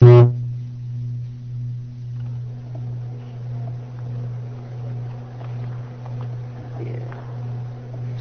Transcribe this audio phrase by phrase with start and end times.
[0.00, 0.32] بسم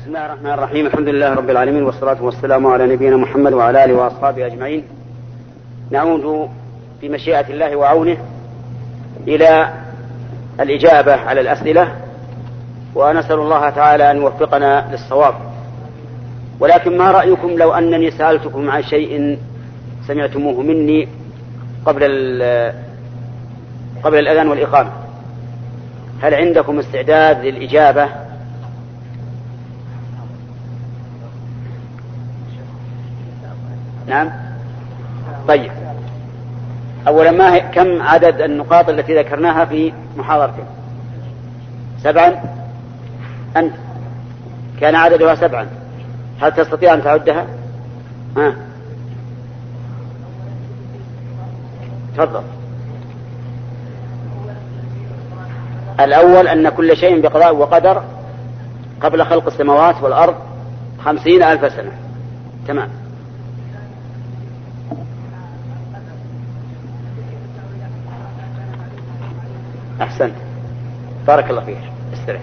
[0.08, 0.86] الله الرحمن الرحيم.
[0.86, 4.84] الحمد لله رب العالمين والصلاة والسلام على نبينا محمد وعلى آله وأصحابه أجمعين.
[5.92, 6.50] نعود
[7.02, 8.18] بمشيئة الله وعونه
[9.28, 9.74] إلى
[10.60, 11.96] الإجابة على الأسئلة
[12.96, 15.34] ونسأل الله تعالى أن يوفقنا للصواب.
[16.60, 19.40] ولكن ما رأيكم لو أنني سألتكم عن شيء
[20.08, 21.08] سمعتموه مني
[21.86, 22.04] قبل
[24.04, 24.92] قبل الأذان والإقامة.
[26.22, 28.10] هل عندكم استعداد للإجابة؟
[34.08, 34.32] نعم.
[35.48, 35.72] طيب.
[37.08, 40.66] أولا ما هي كم عدد النقاط التي ذكرناها في محاضرتين
[42.04, 42.42] سبعا؟
[43.58, 43.74] أنت.
[44.80, 45.68] كان عددها سبعا.
[46.42, 47.46] هل تستطيع أن تعدها؟
[48.38, 48.54] ها؟
[52.20, 52.44] تفضل.
[56.00, 58.04] الأول أن كل شيء بقضاء وقدر
[59.02, 60.36] قبل خلق السماوات والأرض
[61.06, 61.92] خمسين ألف سنة.
[62.68, 62.90] تمام.
[70.02, 70.36] أحسنت.
[71.28, 71.78] بارك الله فيك.
[72.14, 72.42] استريح.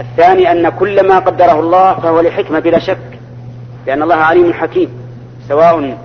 [0.00, 3.18] الثاني أن كل ما قدره الله فهو لحكمة بلا شك
[3.86, 4.90] لأن الله عليم حكيم
[5.48, 5.98] سواء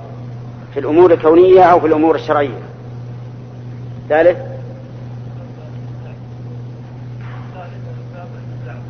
[0.74, 2.60] في الأمور الكونية أو في الأمور الشرعية.
[4.10, 4.38] ثالث؟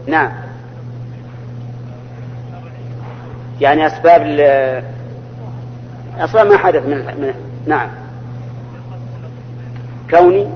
[0.07, 0.31] نعم.
[3.61, 4.21] يعني أسباب
[6.19, 7.33] أصلا ما حدث من, من
[7.67, 7.89] نعم.
[10.09, 10.47] كوني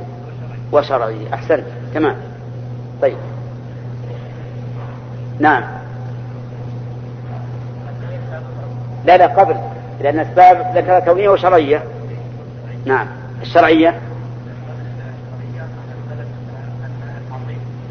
[0.71, 1.33] وشرعي.
[1.33, 1.65] أحسنت.
[1.93, 2.15] تمام.
[3.01, 3.17] طيب.
[5.39, 5.63] نعم.
[9.05, 9.76] لا لا قبل.
[10.01, 11.83] لأن أسباب ذكرها كونية وشرعية.
[12.85, 13.07] نعم.
[13.41, 13.99] الشرعية.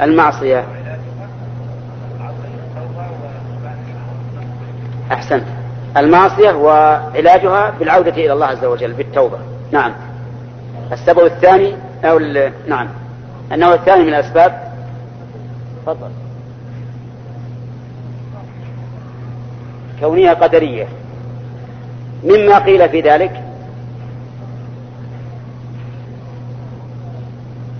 [0.02, 0.64] المعصية.
[5.12, 5.44] أحسنت.
[5.96, 9.38] المعصية وعلاجها بالعودة إلى الله عز وجل بالتوبة.
[9.72, 9.92] نعم.
[10.92, 12.18] السبب الثاني أو
[12.68, 12.88] نعم.
[13.52, 14.72] النوع الثاني من الأسباب.
[15.82, 16.10] تفضل.
[20.00, 20.86] كونية قدرية.
[22.24, 23.42] مما قيل في ذلك.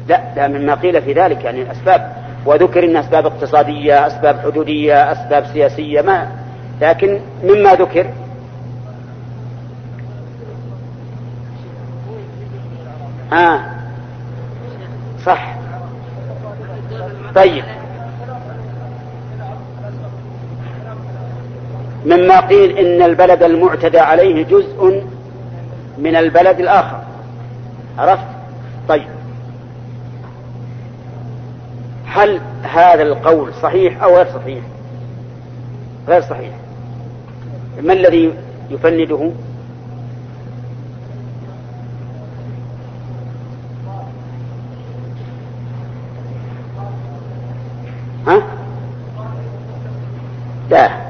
[0.08, 2.12] لا لا مما قيل في ذلك يعني أسباب
[2.46, 6.28] وذكر إن أسباب اقتصادية أسباب حدودية أسباب سياسية ما.
[6.80, 8.06] لكن مما ذكر.
[13.32, 13.60] آه.
[15.24, 15.54] صح.
[17.34, 17.64] طيب.
[22.06, 25.02] مما قيل إن البلد المعتدى عليه جزء
[25.98, 27.00] من البلد الآخر.
[27.98, 28.26] عرفت؟
[28.88, 29.08] طيب.
[32.06, 34.64] هل هذا القول صحيح أو غير صحيح؟
[36.08, 36.50] غير صحيح.
[37.82, 38.34] ما الذي
[38.70, 39.30] يفنده؟
[48.26, 48.42] ها؟
[50.70, 51.05] لا.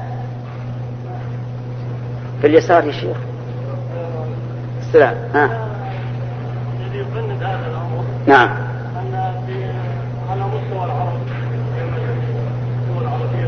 [2.41, 3.17] في اليسار يا شيخ.
[4.81, 5.15] السلام.
[5.33, 5.49] ها.
[6.79, 8.49] الذي يفند هذا الأمر نعم.
[8.97, 9.53] أن في
[10.31, 11.19] على مستوى العرب
[12.83, 13.47] الدول العربية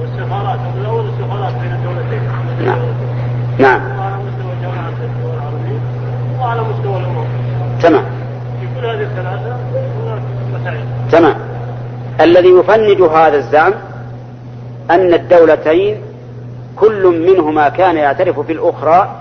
[0.00, 2.22] والسفارات الأول السفارات بين الدولتين.
[2.64, 2.78] نعم.
[3.58, 3.98] نعم.
[3.98, 5.80] وعلى مستوى جامعة الدول العربية
[6.40, 7.24] وعلى مستوى الأمم.
[7.82, 8.04] تمام.
[8.60, 9.56] في كل هذه الثلاثة
[10.04, 10.22] هناك
[10.54, 10.84] مسائل.
[11.12, 11.36] تمام.
[12.20, 13.72] الذي يفند هذا الزعم
[14.90, 16.00] أن الدولتين
[16.76, 19.20] كل منهما كان يعترف بالأخرى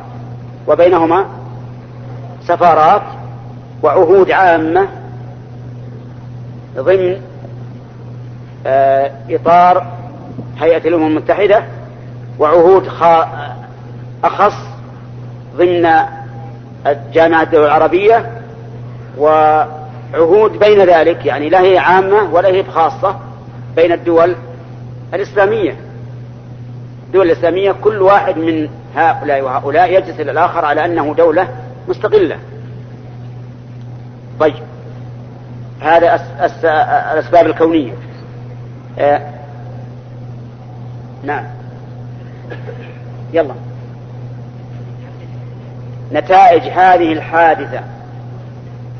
[0.67, 1.25] وبينهما
[2.47, 3.01] سفارات
[3.83, 4.88] وعهود عامة
[6.75, 7.21] ضمن
[8.67, 9.85] آه، إطار
[10.59, 11.63] هيئة الأمم المتحدة
[12.39, 12.88] وعهود
[14.23, 14.55] أخص
[15.57, 15.89] ضمن
[17.13, 18.31] جامعة الدول العربية
[19.17, 23.19] وعهود بين ذلك يعني لا هي عامة ولا هي خاصة
[23.75, 24.35] بين الدول
[25.13, 25.75] الإسلامية.
[27.07, 31.47] الدول الإسلامية كل واحد من هؤلاء وهؤلاء يجلس إلى الآخر على أنه دولة
[31.87, 32.37] مستقلة.
[34.40, 34.63] طيب.
[35.81, 36.66] هذا أس أس
[37.13, 37.93] الأسباب الكونية.
[38.99, 39.22] آه.
[41.23, 41.46] نعم.
[43.34, 43.53] يلا.
[46.11, 47.79] نتائج هذه الحادثة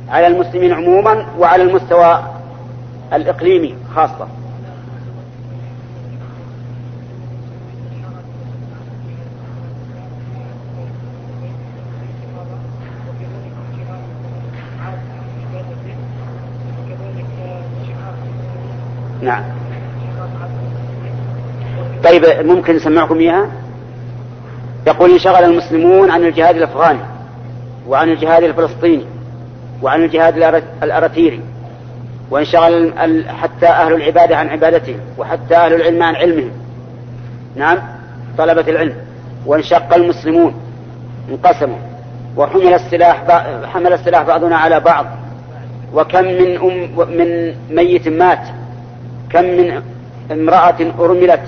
[0.10, 2.24] على المسلمين عموما وعلى المستوى
[3.14, 4.28] الإقليمي خاصة.
[19.26, 19.44] نعم.
[22.04, 23.48] طيب ممكن نسمعكم إياها؟
[24.88, 27.00] يقول انشغل المسلمون عن الجهاد الأفغاني
[27.88, 29.06] وعن الجهاد الفلسطيني
[29.82, 31.42] وعن الجهاد الأراتيري
[32.32, 32.94] وانشغل
[33.30, 36.52] حتى أهل العبادة عن عبادتهم وحتى أهل العلم عن علمهم.
[37.56, 37.78] نعم
[38.38, 38.96] طلبة العلم.
[39.46, 40.54] وانشق المسلمون
[41.32, 41.78] انقسموا
[42.38, 43.24] وحمل السلاح
[43.74, 45.06] حمل السلاح بعضنا على بعض
[45.94, 48.48] وكم من أم من ميت مات.
[49.30, 49.82] كم من
[50.32, 51.42] امرأة أرملت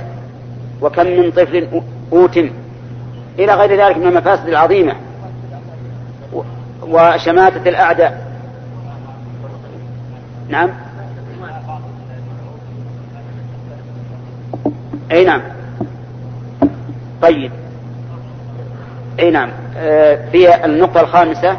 [0.81, 1.83] وكم من طفل
[2.13, 2.49] أوتم
[3.39, 4.95] إلى غير ذلك من المفاسد العظيمة
[6.81, 8.27] وشماتة الأعداء.
[10.49, 10.69] نعم.
[15.11, 15.41] أي نعم.
[17.21, 17.51] طيب.
[19.19, 19.49] أي نعم.
[19.77, 21.57] آه، في النقطة الخامسة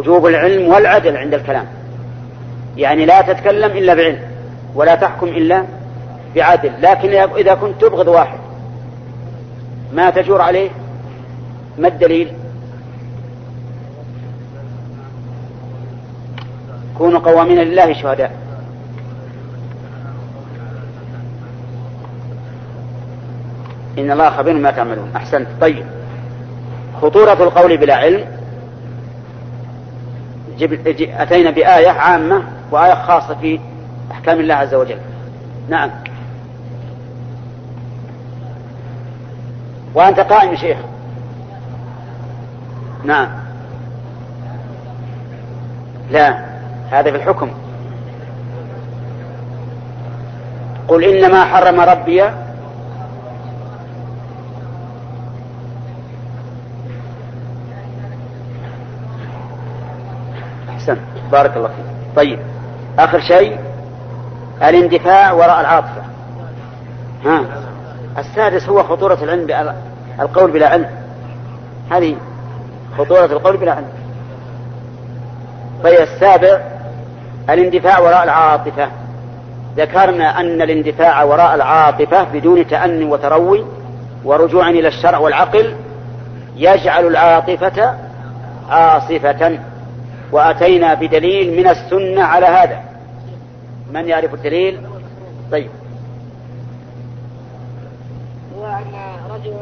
[0.00, 1.66] وجوب العلم والعدل عند الكلام.
[2.76, 4.18] يعني لا تتكلم إلا بعلم
[4.74, 5.64] ولا تحكم إلا
[6.36, 6.72] بعدل.
[6.82, 8.38] لكن إذا كنت تبغض واحد
[9.92, 10.70] ما تجور عليه؟
[11.78, 12.32] ما الدليل؟
[16.98, 18.32] كونوا قوامين لله شهداء.
[23.98, 25.10] إن الله خبير ما تعملون.
[25.16, 25.46] أحسنت.
[25.60, 25.84] طيب.
[27.02, 28.39] خطورة القول بلا علم
[31.22, 33.60] أتينا بآية عامة وآية خاصة في
[34.12, 34.98] أحكام الله عز وجل.
[35.68, 35.90] نعم.
[39.94, 40.78] وأنت قائم شيخ.
[43.04, 43.28] نعم.
[46.10, 46.44] لا
[46.90, 47.50] هذا في الحكم.
[50.88, 52.24] قل إنما حرم ربي
[60.80, 60.96] أحسن.
[61.32, 62.16] بارك الله فيك.
[62.16, 62.38] طيب.
[62.98, 63.58] آخر شيء
[64.62, 66.02] الاندفاع وراء العاطفة.
[67.24, 67.44] ها؟
[68.18, 69.74] السادس هو خطورة العلم
[70.20, 70.90] القول بلا علم.
[71.90, 72.16] هذه
[72.98, 73.88] خطورة القول بلا علم.
[75.84, 76.60] طيب السابع
[77.50, 78.88] الاندفاع وراء العاطفة.
[79.76, 83.64] ذكرنا أن الاندفاع وراء العاطفة بدون تأني وتروي
[84.24, 85.74] ورجوع إلى الشرع والعقل
[86.56, 87.94] يجعل العاطفة
[88.70, 89.58] عاصفة.
[90.32, 92.80] وأتينا بدليل من السنة على هذا.
[93.92, 94.80] من يعرف الدليل؟
[95.52, 95.70] طيب.
[98.58, 98.92] هو أن
[99.30, 99.54] رجل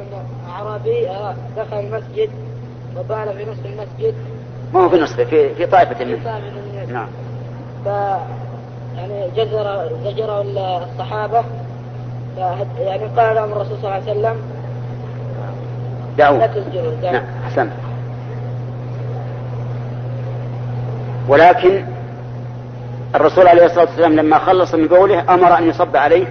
[0.51, 1.09] أعرابي
[1.57, 2.31] دخل المسجد
[2.97, 4.15] وبال في نصف المسجد.
[4.75, 6.41] ما هو في نصفه في في طائفة منه.
[6.93, 7.09] نعم.
[7.85, 7.87] ف
[8.97, 10.43] يعني جزر زجره
[10.83, 11.45] الصحابة.
[12.79, 14.37] يعني قال لهم الرسول صلى الله عليه وسلم
[16.19, 16.39] دعوه.
[16.39, 17.71] لا تزجروا نعم حسن
[21.29, 21.85] ولكن
[23.15, 26.27] الرسول عليه الصلاة والسلام لما خلص من قوله أمر أن يصب عليه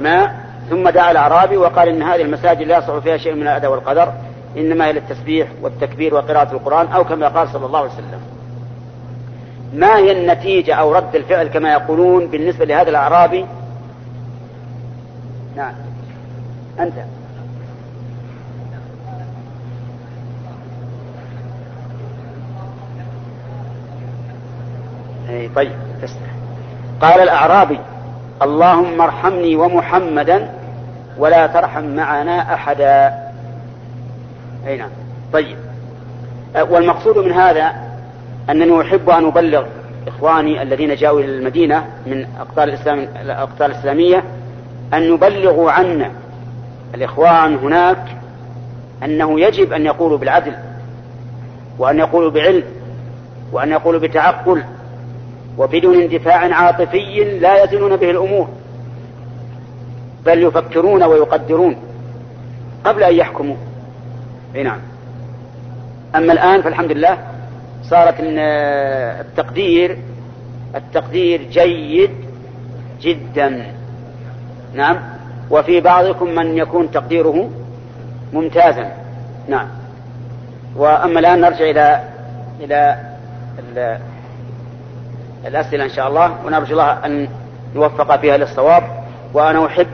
[0.00, 4.12] ماء ثم دعا الأعرابي وقال إن هذه المساجد لا يصح فيها شيء من الأذى والقدر
[4.56, 8.20] إنما هي للتسبيح والتكبير وقراءة القرآن أو كما قال صلى الله عليه وسلم.
[9.74, 13.46] ما هي النتيجة أو رد الفعل كما يقولون بالنسبة لهذا الأعرابي؟
[15.56, 15.74] نعم.
[16.80, 16.94] أنت.
[25.36, 26.28] أي طيب تسمح
[27.00, 27.78] قال الأعرابي
[28.42, 30.50] اللهم ارحمني ومحمدا
[31.18, 33.14] ولا ترحم معنا أحدا.
[34.66, 34.90] أي نعم
[35.32, 35.56] طيب.
[36.56, 37.72] أه، والمقصود من هذا
[38.50, 39.66] أنني أحب أن أبلغ
[40.08, 44.24] إخواني الذين جاءوا إلى المدينة من أقطار الإسلام الأقطار الإسلامية
[44.94, 46.10] أن يبلغوا عنا
[46.94, 48.16] الإخوان هناك
[49.02, 50.52] أنه يجب أن يقولوا بالعدل
[51.78, 52.64] وأن يقولوا بعلم
[53.52, 54.64] وأن يقولوا بتعقل
[55.58, 58.48] وبدون اندفاع عاطفي لا يزنون به الأمور
[60.26, 61.76] بل يفكرون ويقدرون
[62.84, 63.56] قبل أن يحكموا.
[64.54, 64.78] أي نعم.
[66.16, 67.18] أما الآن فالحمد لله
[67.82, 69.98] صارت التقدير
[70.74, 72.10] التقدير جيد
[73.00, 73.66] جدا.
[74.74, 74.98] نعم.
[75.50, 77.50] وفي بعضكم من يكون تقديره
[78.32, 78.92] ممتازا.
[79.48, 79.68] نعم.
[80.76, 82.00] وأما الآن نرجع إلى
[82.60, 82.96] إلى
[85.46, 87.28] الأسئلة إن شاء الله ونرجو الله أن
[87.74, 88.82] نوفق فيها للصواب
[89.34, 89.86] وأنا أحب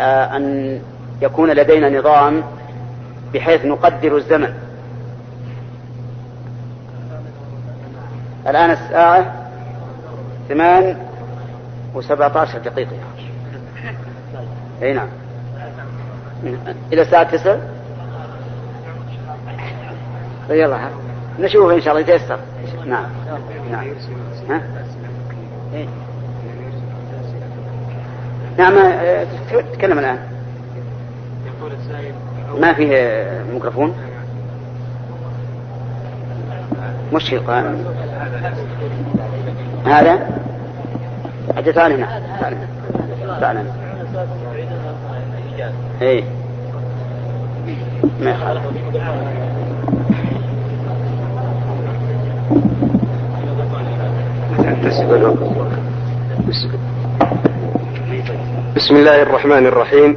[0.00, 0.78] آه، أن
[1.22, 2.42] يكون لدينا نظام
[3.34, 4.54] بحيث نقدر الزمن.
[8.46, 9.34] الآن الساعة
[10.48, 10.96] ثمان
[11.94, 12.96] وسبعة عشر دقيقة.
[14.82, 15.08] أي نعم.
[16.92, 17.56] إلى الساعة تسع
[20.50, 21.01] يلا
[21.38, 22.38] نشوف إن شاء الله يتيسر.
[22.86, 23.06] نعم.
[23.70, 23.84] نعم.
[24.50, 24.62] ها؟
[25.74, 25.86] إيه؟
[28.58, 28.74] نعم
[29.72, 29.98] تكلم
[31.72, 32.14] السائل
[32.60, 33.94] ما فيه ميكروفون؟
[37.12, 37.84] مشكل قائم
[39.86, 40.28] هذا؟
[41.56, 42.22] أجل تعال هنا.
[42.40, 42.66] تعال هنا.
[43.40, 43.72] تعال هنا.
[46.02, 46.24] إيه.
[48.20, 48.62] ما يخالف.
[58.76, 60.16] بسم الله الرحمن الرحيم.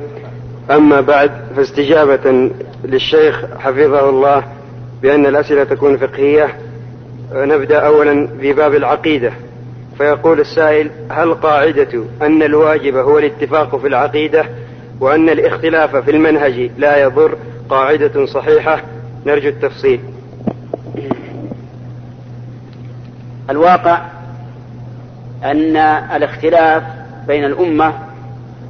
[0.72, 2.52] أما بعد فاستجابة
[2.84, 4.44] للشيخ حفظه الله
[5.02, 6.56] بأن الأسئلة تكون فقهية
[7.34, 9.32] نبدأ أولا في باب العقيدة.
[9.98, 14.46] فيقول السائل هل قاعدة أن الواجب هو الاتفاق في العقيدة
[15.00, 17.36] وأن الاختلاف في المنهج لا يضر؟
[17.70, 18.82] قاعدة صحيحة.
[19.26, 20.00] نرجو التفصيل.
[23.50, 24.02] الواقع
[25.44, 25.78] أن
[26.16, 26.84] الاختلاف
[27.28, 27.94] بين الأمة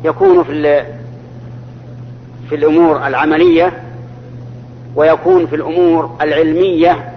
[0.04, 0.84] يكون في
[2.50, 3.74] في الأمور العملية
[4.96, 7.10] ويكون في الأمور العلمية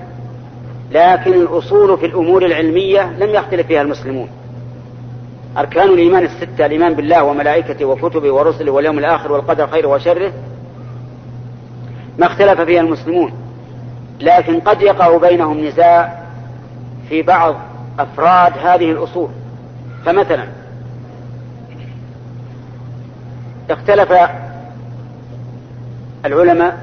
[0.92, 4.28] لكن الأصول في الأمور العلمية لم يختلف فيها المسلمون.
[5.58, 10.32] أركان الإيمان الستة الإيمان بالله وملائكته وكتبه ورسله واليوم الآخر والقدر خيره وشره
[12.18, 13.32] ما اختلف فيها المسلمون.
[14.20, 16.22] لكن قد يقع بينهم نزاع
[17.08, 17.54] في بعض
[17.98, 19.28] أفراد هذه الأصول.
[20.04, 20.44] فمثلا
[23.70, 24.12] اختلف
[26.24, 26.78] العلماء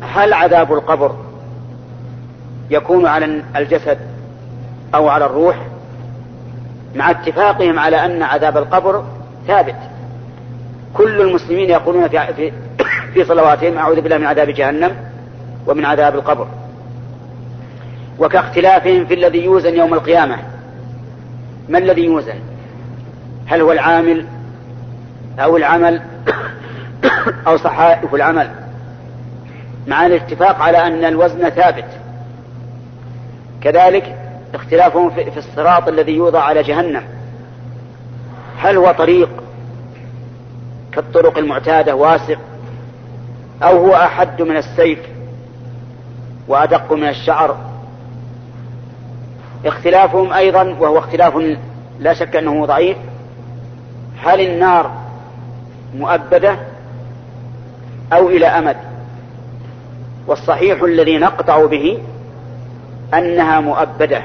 [0.00, 1.16] هل عذاب القبر
[2.70, 3.98] يكون على الجسد
[4.94, 5.56] أو على الروح؟
[6.94, 9.04] مع اتفاقهم على أن عذاب القبر
[9.46, 9.76] ثابت.
[10.94, 12.52] كل المسلمين يقولون في,
[13.14, 14.96] في, صلواتهم أعوذ بالله من عذاب جهنم
[15.66, 16.46] ومن عذاب القبر.
[18.18, 20.38] وكاختلافهم في الذي يوزن يوم القيامة.
[21.68, 22.38] ما الذي يوزن؟
[23.46, 24.26] هل هو العامل
[25.38, 26.02] أو العمل
[27.46, 28.50] أو صحائف العمل؟
[29.86, 31.88] مع الاتفاق على أن الوزن ثابت.
[33.60, 34.16] كذلك
[34.54, 37.02] اختلافهم في الصراط الذي يوضع على جهنم.
[38.58, 39.30] هل هو طريق
[40.92, 42.36] كالطرق المعتادة واسع
[43.62, 44.98] أو هو أحد من السيف
[46.48, 47.67] وأدق من الشعر؟
[49.64, 51.56] اختلافهم أيضا وهو اختلاف
[52.00, 52.96] لا شك أنه ضعيف.
[54.22, 54.90] هل النار
[55.94, 56.56] مؤبدة
[58.12, 58.76] أو إلى أمد؟
[60.26, 61.98] والصحيح الذي نقطع به
[63.14, 64.22] أنها مؤبدة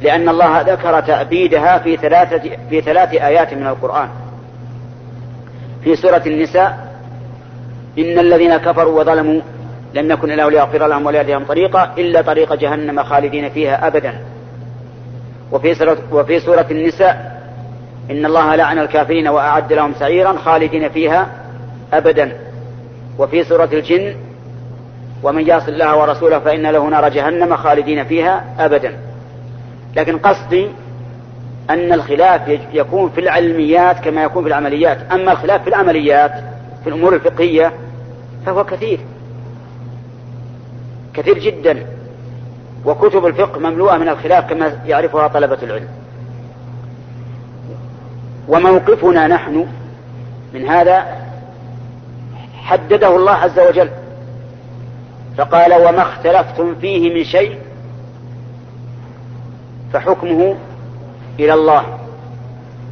[0.00, 4.08] لأن الله ذكر تأبيدها في ثلاثة في ثلاث آيات من القرآن.
[5.84, 6.94] في سورة النساء
[7.98, 9.40] إن الذين كفروا وظلموا
[9.94, 14.14] لم يكن إلا ليغفر لهم ولا يهديهم طريقا إلا طريق جهنم خالدين فيها أبدا.
[15.52, 17.40] وفي سورة, وفي سورة النساء
[18.10, 21.26] إن الله لعن الكافرين وأعد لهم سعيرا خالدين فيها
[21.92, 22.36] أبدا.
[23.18, 24.14] وفي سورة الجن
[25.22, 28.96] ومن يعص الله ورسوله فإن له نار جهنم خالدين فيها أبدا.
[29.96, 30.68] لكن قصدي
[31.70, 34.98] أن الخلاف يكون في العلميات كما يكون في العمليات.
[35.12, 36.32] أما الخلاف في العمليات
[36.84, 37.72] في الأمور الفقهية
[38.46, 38.98] فهو كثير.
[41.14, 41.86] كثير جدا.
[42.84, 45.88] وكتب الفقه مملوءة من الخلاف كما يعرفها طلبة العلم.
[48.48, 49.66] وموقفنا نحن
[50.54, 51.06] من هذا
[52.54, 53.90] حدده الله عز وجل.
[55.38, 57.58] فقال وما اختلفتم فيه من شيء
[59.92, 60.56] فحكمه
[61.40, 61.98] إلى الله.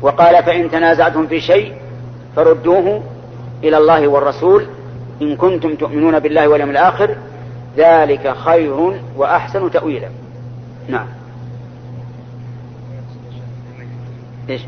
[0.02, 1.74] وقال فإن تنازعتم في شيء
[2.36, 3.02] فردوه
[3.64, 4.66] إلى الله والرسول
[5.22, 7.16] إن كنتم تؤمنون بالله واليوم الآخر
[7.76, 10.08] ذلك خير وأحسن تأويلا.
[10.88, 11.06] نعم.
[14.50, 14.60] إيش؟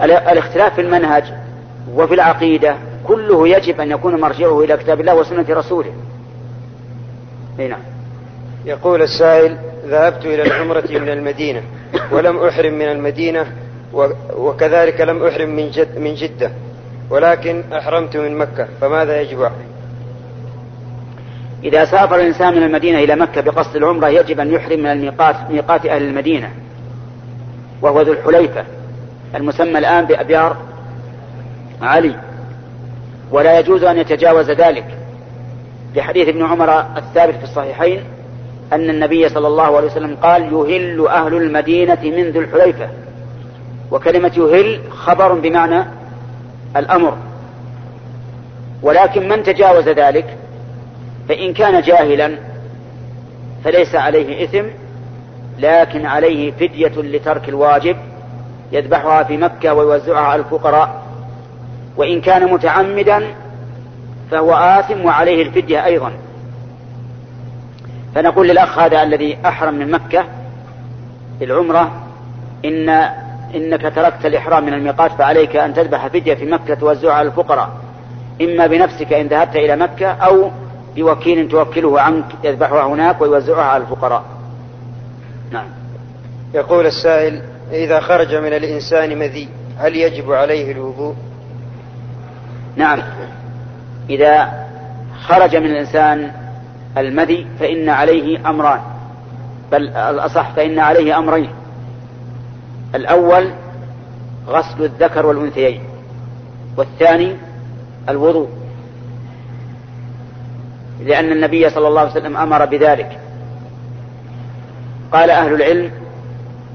[0.00, 1.24] الاختلاف في المنهج.
[1.94, 5.92] وفي العقيدة كله يجب أن يكون مرجعه إلى كتاب الله وسنة رسوله.
[7.58, 7.80] إي نعم.
[8.64, 11.62] يقول السائل ذهبت إلى العمرة من المدينة
[12.12, 13.46] ولم أحرم من المدينة
[14.36, 16.50] وكذلك لم أحرم من, جد من جدة
[17.10, 19.71] ولكن أحرمت من مكة فماذا يجب علي؟
[21.64, 25.86] إذا سافر الإنسان من المدينة إلى مكة بقصد العمرة يجب أن يحرم من الميقات ميقات
[25.86, 26.50] أهل المدينة
[27.82, 28.64] وهو ذو الحليفة
[29.34, 30.56] المسمى الآن بأبيار
[31.82, 32.14] علي.
[33.30, 34.86] ولا يجوز أن يتجاوز ذلك.
[35.96, 38.04] لحديث ابن عمر الثابت في الصحيحين
[38.72, 42.88] أن النبي صلى الله عليه وسلم قال يهل أهل المدينة من ذو الحليفة.
[43.90, 45.84] وكلمة يهل خبر بمعنى
[46.76, 47.16] الأمر.
[48.82, 50.36] ولكن من تجاوز ذلك؟
[51.32, 52.38] فإن كان جاهلا
[53.64, 54.64] فليس عليه إثم
[55.58, 57.96] لكن عليه فدية لترك الواجب
[58.72, 61.02] يذبحها في مكة ويوزعها على الفقراء.
[61.96, 63.24] وإن كان متعمدا
[64.30, 66.12] فهو آثم وعليه الفدية أيضا.
[68.14, 70.24] فنقول للأخ هذا الذي أحرم من مكة
[71.42, 71.92] العمرة
[72.64, 72.88] إن
[73.54, 77.70] إنك تركت الإحرام من الميقات فعليك أن تذبح فدية في مكة توزعها على الفقراء.
[78.42, 80.50] إما بنفسك إن ذهبت إلى مكة أو
[80.96, 84.24] بوكيل توكله عنك يذبحها هناك ويوزعها على الفقراء.
[85.50, 85.66] نعم.
[86.54, 91.14] يقول السائل إذا خرج من الإنسان مذي هل يجب عليه الوضوء؟
[92.76, 93.02] نعم.
[94.10, 94.66] إذا
[95.26, 96.32] خرج من الإنسان
[96.98, 98.80] المذي فإن عليه أمران.
[99.72, 101.50] بل الأصح فإن عليه أمرين.
[102.94, 103.50] الأول
[104.48, 105.80] غسل الذكر والأنثيين
[106.76, 107.36] والثاني
[108.08, 108.48] الوضوء.
[111.06, 113.18] لأن النبي صلى الله عليه وسلم أمر بذلك.
[115.12, 115.90] قال أهل العلم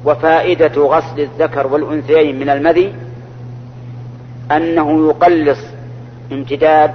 [0.05, 2.95] وفائدة غسل الذكر والأنثيين من المذي
[4.51, 5.59] أنه يقلص
[6.31, 6.91] امتداد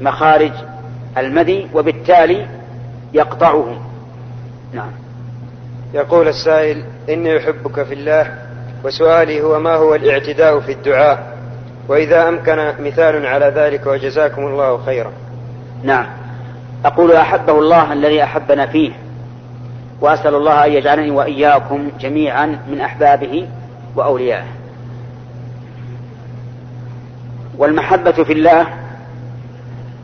[0.00, 0.52] مخارج
[1.18, 2.46] المذي وبالتالي
[3.12, 3.80] يقطعه.
[4.72, 4.90] نعم.
[5.94, 8.38] يقول السائل إني أحبك في الله
[8.84, 11.33] وسؤالي هو ما هو الاعتداء في الدعاء؟
[11.88, 15.12] وإذا أمكن مثال على ذلك وجزاكم الله خيرا.
[15.82, 16.06] نعم.
[16.84, 18.92] أقول أحبه الله الذي أحبنا فيه
[20.00, 23.48] وأسأل الله أن يجعلني وإياكم جميعا من أحبابه
[23.96, 24.46] وأوليائه.
[27.58, 28.66] والمحبة في الله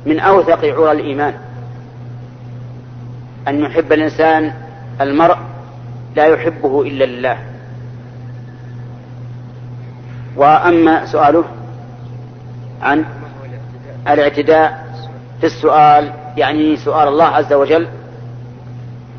[0.07, 1.35] من أوثق عرى الإيمان.
[3.49, 4.53] أن يحب الإنسان
[5.01, 5.37] المرء
[6.17, 7.37] لا يحبه إلا لله.
[10.37, 11.45] وأما سؤاله
[12.83, 13.05] عن
[14.09, 14.87] الاعتداء
[15.41, 17.89] في السؤال يعني سؤال الله عز وجل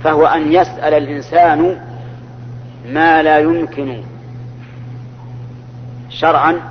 [0.04, 1.82] فهو أن يسأل الإنسان
[2.90, 4.02] ما لا يمكن
[6.10, 6.62] شرعا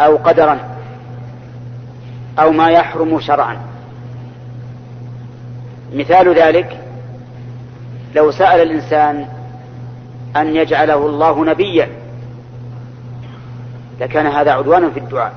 [0.00, 0.58] أو قدرا
[2.38, 3.56] أو ما يحرم شرعا.
[5.94, 6.80] مثال ذلك
[8.14, 9.26] لو سأل الإنسان
[10.36, 11.88] أن يجعله الله نبيا
[14.00, 15.32] لكان هذا عدوانا في الدعاء.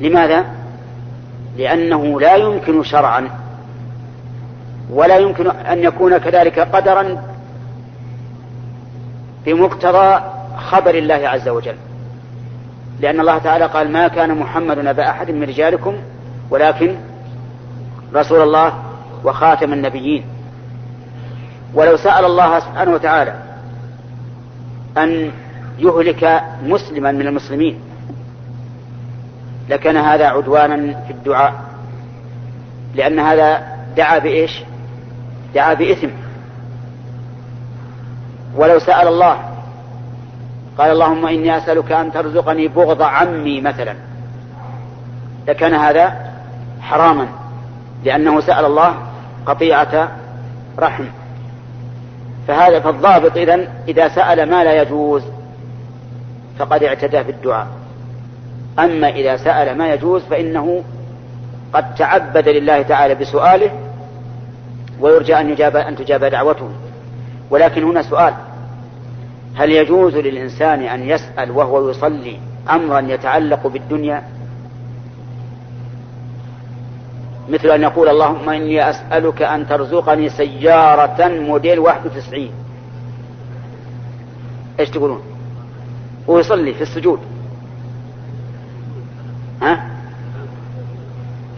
[0.00, 0.44] لماذا؟
[1.56, 3.28] لأنه لا يمكن شرعا
[4.90, 7.22] ولا يمكن أن يكون كذلك قدرا
[9.46, 10.20] بمقتضى
[10.56, 11.76] خبر الله عز وجل.
[13.00, 15.94] لأن الله تعالى قال ما كان محمد أبا أحد من رجالكم
[16.50, 16.96] ولكن
[18.14, 18.72] رسول الله
[19.24, 20.24] وخاتم النبيين.
[21.74, 23.34] ولو سأل الله سبحانه وتعالى
[24.96, 25.30] أن
[25.78, 27.80] يهلك مسلما من المسلمين.
[29.68, 31.54] لكان هذا عدوانا في الدعاء.
[32.94, 33.62] لأن هذا
[33.96, 34.62] دعا بإيش؟
[35.54, 36.08] دعا بإثم.
[38.56, 39.38] ولو سأل الله
[40.78, 43.94] قال اللهم إني أسألك أن ترزقني بغض عمي مثلا.
[45.48, 46.30] لكان هذا
[46.80, 47.28] حراما
[48.04, 48.94] لأنه سأل الله
[49.46, 50.08] قطيعة
[50.78, 51.04] رحم.
[52.48, 55.22] فهذا فالضابط إذن إذا سأل ما لا يجوز
[56.58, 57.66] فقد اعتدى في الدعاء.
[58.78, 60.84] أما إذا سأل ما يجوز فإنه
[61.72, 63.70] قد تعبد لله تعالى بسؤاله
[65.00, 66.70] ويرجى أن يجاب أن تجاب دعوته.
[67.50, 68.34] ولكن هنا سؤال
[69.54, 72.38] هل يجوز للإنسان أن يسأل وهو يصلي
[72.70, 74.22] أمرا يتعلق بالدنيا؟
[77.48, 82.50] مثل أن يقول اللهم إني أسألك أن ترزقني سيارة موديل 91
[84.80, 85.22] إيش تقولون؟
[86.28, 87.20] ويصلي في السجود.
[89.62, 89.90] ها؟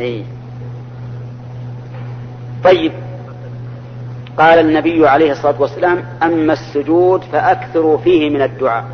[0.00, 0.24] إيه.
[2.64, 2.92] طيب.
[4.38, 8.84] قال النبي عليه الصلاة والسلام أما السجود فأكثروا فيه من الدعاء.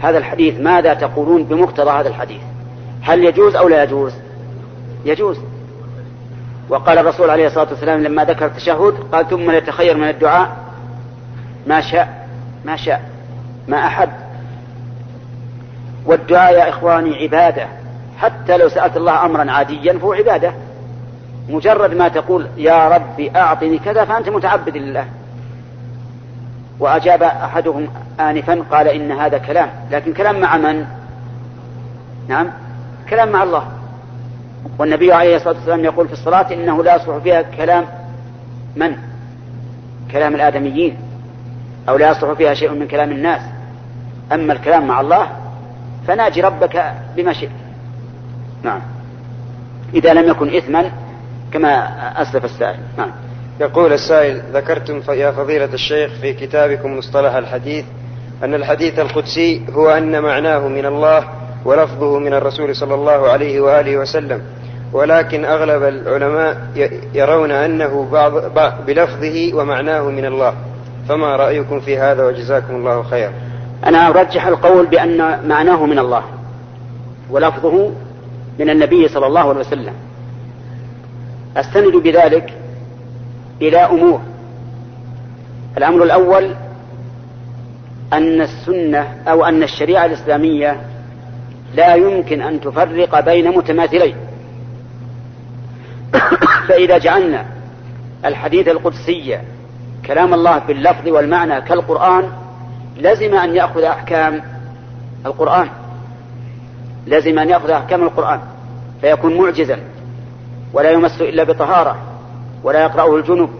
[0.00, 2.40] هذا الحديث ماذا تقولون بمقتضى هذا الحديث؟
[3.02, 4.12] هل يجوز أو لا يجوز؟
[5.04, 5.38] يجوز.
[6.68, 10.56] وقال الرسول عليه الصلاة والسلام لما ذكر التشهد قال ثم يتخير من الدعاء
[11.66, 12.28] ما شاء
[12.64, 13.09] ما شاء.
[13.68, 14.10] ما أحب.
[16.06, 17.66] والدعاء يا إخواني عبادة.
[18.18, 20.52] حتى لو سألت الله أمرا عاديا فهو عبادة.
[21.48, 25.04] مجرد ما تقول يا ربي أعطني كذا فأنت متعبد لله.
[26.80, 27.88] وأجاب أحدهم
[28.20, 29.70] آنفا قال إن هذا كلام.
[29.90, 30.86] لكن كلام مع من؟
[32.28, 32.46] نعم.
[33.10, 33.68] كلام مع الله.
[34.78, 37.84] والنبي عليه الصلاة والسلام يقول في الصلاة إنه لا يصلح فيها كلام
[38.76, 38.96] من؟
[40.12, 41.09] كلام الآدميين.
[41.88, 43.42] أو لا يصلح فيها شيء من كلام الناس.
[44.32, 45.28] أما الكلام مع الله
[46.06, 47.50] فناجي ربك بما شئت.
[48.62, 48.80] نعم.
[49.94, 50.90] إذا لم يكن إثما
[51.52, 51.72] كما
[52.22, 52.78] أسلف السائل.
[52.98, 53.10] نعم.
[53.60, 57.84] يقول السائل ذكرتم يا فضيلة الشيخ في كتابكم مصطلح الحديث
[58.44, 61.28] أن الحديث القدسي هو أن معناه من الله
[61.64, 64.42] ولفظه من الرسول صلى الله عليه وآله وسلم.
[64.92, 66.56] ولكن أغلب العلماء
[67.14, 70.54] يرون أنه بعض بلفظه ومعناه من الله.
[71.10, 73.32] فما رأيكم في هذا وجزاكم الله خيرا
[73.86, 76.22] أنا أرجح القول بأن معناه من الله
[77.30, 77.90] ولفظه
[78.58, 79.94] من النبي صلى الله عليه وسلم.
[81.56, 82.52] أستند بذلك
[83.62, 84.20] إلى أمور.
[85.76, 86.54] الأمر الأول
[88.12, 90.80] أن السنة أو أن الشريعة الإسلامية
[91.74, 94.16] لا يمكن أن تفرق بين متماثلين.
[96.68, 97.44] فإذا جعلنا
[98.24, 99.38] الحديث القدسي
[100.06, 102.30] كلام الله باللفظ والمعنى كالقرآن
[102.96, 104.42] لزم أن يأخذ أحكام
[105.26, 105.68] القرآن.
[107.06, 108.40] لزم أن يأخذ أحكام القرآن
[109.00, 109.78] فيكون معجزا
[110.72, 111.96] ولا يمس إلا بطهارة
[112.62, 113.50] ولا يقرأه الجنب.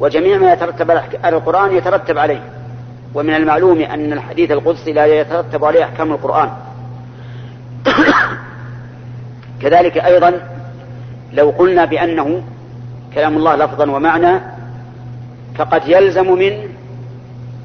[0.00, 0.90] وجميع ما يترتب
[1.24, 2.40] على القرآن يترتب عليه.
[3.14, 6.50] ومن المعلوم أن الحديث القدسي لا يترتب عليه أحكام القرآن.
[9.62, 10.40] كذلك أيضا
[11.32, 12.42] لو قلنا بأنه
[13.14, 14.40] كلام الله لفظا ومعنى
[15.58, 16.62] فقد يلزم منه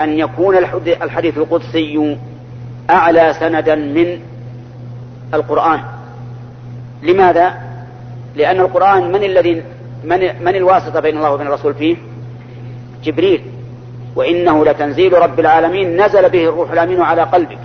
[0.02, 2.18] أن يكون الحديث القدسي
[2.90, 4.20] أعلى سندا من
[5.34, 5.80] القرآن
[7.04, 7.54] لماذا؟
[8.36, 9.64] لأن القرآن من الذي
[10.04, 11.96] من, من الواسطة بين الله وبين الرسول فيه؟
[13.04, 13.42] جبريل
[14.16, 17.58] وإنه لتنزيل رب العالمين نزل به الروح الأمين على قلبك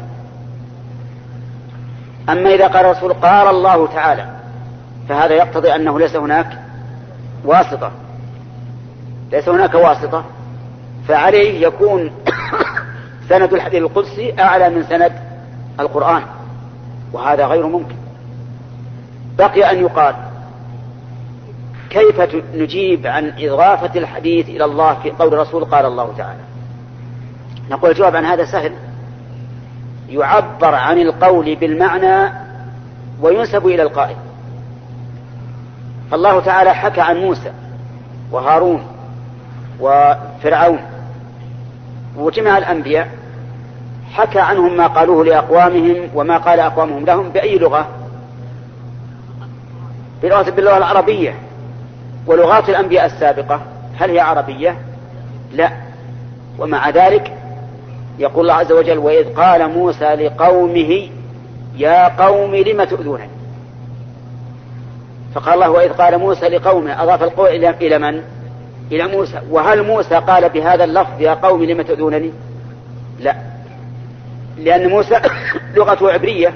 [2.28, 4.24] أما إذا قال الرسول قال الله تعالى
[5.08, 6.58] فهذا يقتضي أنه ليس هناك
[7.44, 7.90] واسطة
[9.32, 10.24] ليس هناك واسطة.
[11.08, 12.10] فعليه يكون
[13.28, 15.12] سند الحديث القدسي أعلى من سند
[15.80, 16.22] القرآن
[17.12, 17.94] وهذا غير ممكن.
[19.38, 20.14] بقي أن يقال
[21.90, 22.20] كيف
[22.54, 26.40] نجيب عن إضافة الحديث إلى الله في قول الرسول قال الله تعالى؟
[27.70, 28.72] نقول الجواب عن هذا سهل.
[30.08, 32.32] يعبر عن القول بالمعنى
[33.20, 34.16] وينسب إلى القائل.
[36.10, 37.52] فالله تعالى حكى عن موسى
[38.32, 38.97] وهارون
[39.80, 40.78] وفرعون.
[42.16, 43.08] وجميع الأنبياء
[44.12, 47.88] حكى عنهم ما قالوه لأقوامهم وما قال أقوامهم لهم بأي لغة؟
[50.22, 51.34] بلغة باللغة العربية.
[52.26, 53.60] ولغات الأنبياء السابقة
[53.98, 54.78] هل هي عربية؟
[55.52, 55.70] لا.
[56.58, 57.32] ومع ذلك
[58.18, 61.08] يقول الله عز وجل وإذ قال موسى لقومه
[61.76, 63.28] يا قوم لم تؤذونني؟
[65.34, 67.48] فقال الله وإذ قال موسى لقومه أضاف القول
[67.80, 68.22] إلى من؟
[68.92, 69.40] إلى موسى.
[69.50, 72.30] وهل موسى قال بهذا اللفظ يا قوم لم تؤذونني؟
[73.20, 73.36] لا.
[74.58, 75.20] لأن موسى
[75.76, 76.54] لغته عبرية.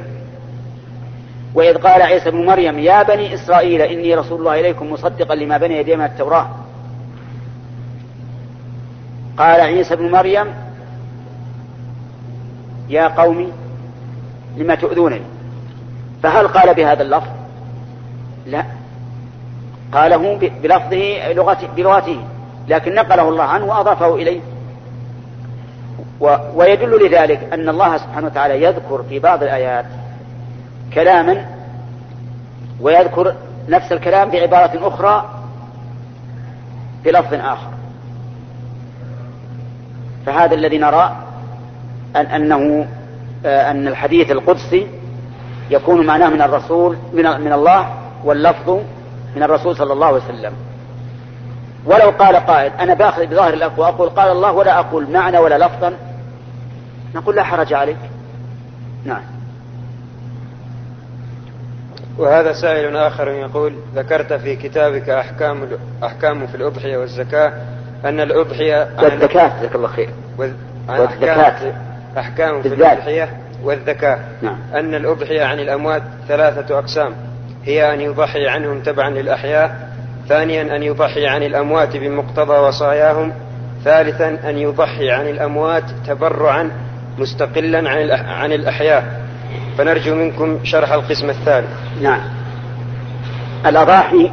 [1.55, 5.77] وإذ قال عيسى بن مريم يا بني إسرائيل إني رسول الله إليكم مصدقا لما بني
[5.77, 6.49] يدي من التوراة.
[9.37, 10.47] قال عيسى بن مريم
[12.89, 13.53] يا قوم
[14.57, 15.23] لما تؤذونني؟
[16.23, 17.29] فهل قال بهذا اللفظ؟
[18.47, 18.82] لا.
[19.93, 22.21] قاله بلفظه لغته بلغته
[22.69, 24.41] لكن نقله الله عنه وأضافه إليه.
[26.21, 29.85] و ويدل لذلك أن الله سبحانه وتعالى يذكر في بعض الآيات
[30.95, 31.47] كلاما
[32.81, 33.35] ويذكر
[33.69, 35.31] نفس الكلام بعبارة أخرى
[37.05, 37.71] بلفظ آخر.
[40.27, 41.17] فهذا الذي نرى
[42.17, 42.87] أن أنه
[43.47, 44.87] آه، أن الحديث القدسي
[45.71, 48.79] يكون معناه من الرسول من من الله واللفظ
[49.37, 50.53] من الرسول صلى الله عليه وسلم.
[51.85, 55.95] ولو قال قائل أنا بآخذ بظاهر الألف وأقول قال الله ولا أقول معنى ولا لفظا.
[57.15, 57.97] نقول لا حرج عليك.
[59.05, 59.23] نعم.
[62.19, 65.69] وهذا سائل آخر يقول ذكرت في كتابك أحكام
[66.05, 67.53] أحكام في الأضحية والزكاة
[68.05, 70.11] أن الأضحية والزكاة جزاك الله خير.
[70.39, 71.75] والزكاة
[72.19, 74.59] أحكام في الأضحية والذكاء نعم.
[74.75, 77.15] أن الأضحية عن الأموات ثلاثة أقسام.
[77.65, 79.89] هي أن يضحي عنهم تبعا للأحياء
[80.29, 83.33] ثانيا أن يضحي عن الأموات بمقتضى وصاياهم
[83.85, 86.71] ثالثا أن يضحي عن الأموات تبرعا
[87.19, 89.23] مستقلا عن عن الأحياء.
[89.79, 91.71] فنرجو منكم شرح القسم الثالث.
[92.03, 92.21] نعم.
[93.67, 94.31] الأضاحي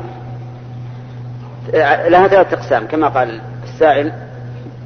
[1.73, 4.11] لها ثلاثة أقسام كما قال السائل.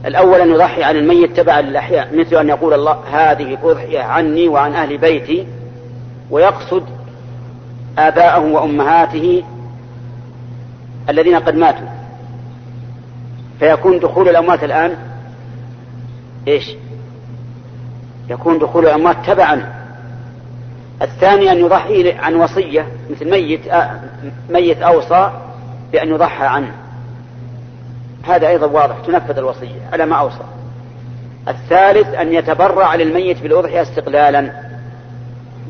[0.05, 4.73] الأول أن يضحي عن الميت تبعا للأحياء مثل أن يقول الله هذه أضحية عني وعن
[4.73, 5.47] أهل بيتي
[6.31, 6.83] ويقصد
[7.97, 9.43] آباءه وأمهاته
[11.09, 11.87] الذين قد ماتوا.
[13.59, 14.97] فيكون دخول الأموات الآن
[16.47, 16.75] إيش؟
[18.29, 19.73] يكون دخول الأموات تبعا.
[21.01, 23.61] الثاني أن يضحي عن وصية مثل ميت
[24.49, 25.31] ميت أوصى
[25.91, 26.71] بأن يضحى عنه.
[28.23, 30.43] هذا أيضا واضح تنفذ الوصية على ما أوصى.
[31.47, 34.51] الثالث أن يتبرع للميت بالأضحية استقلالا.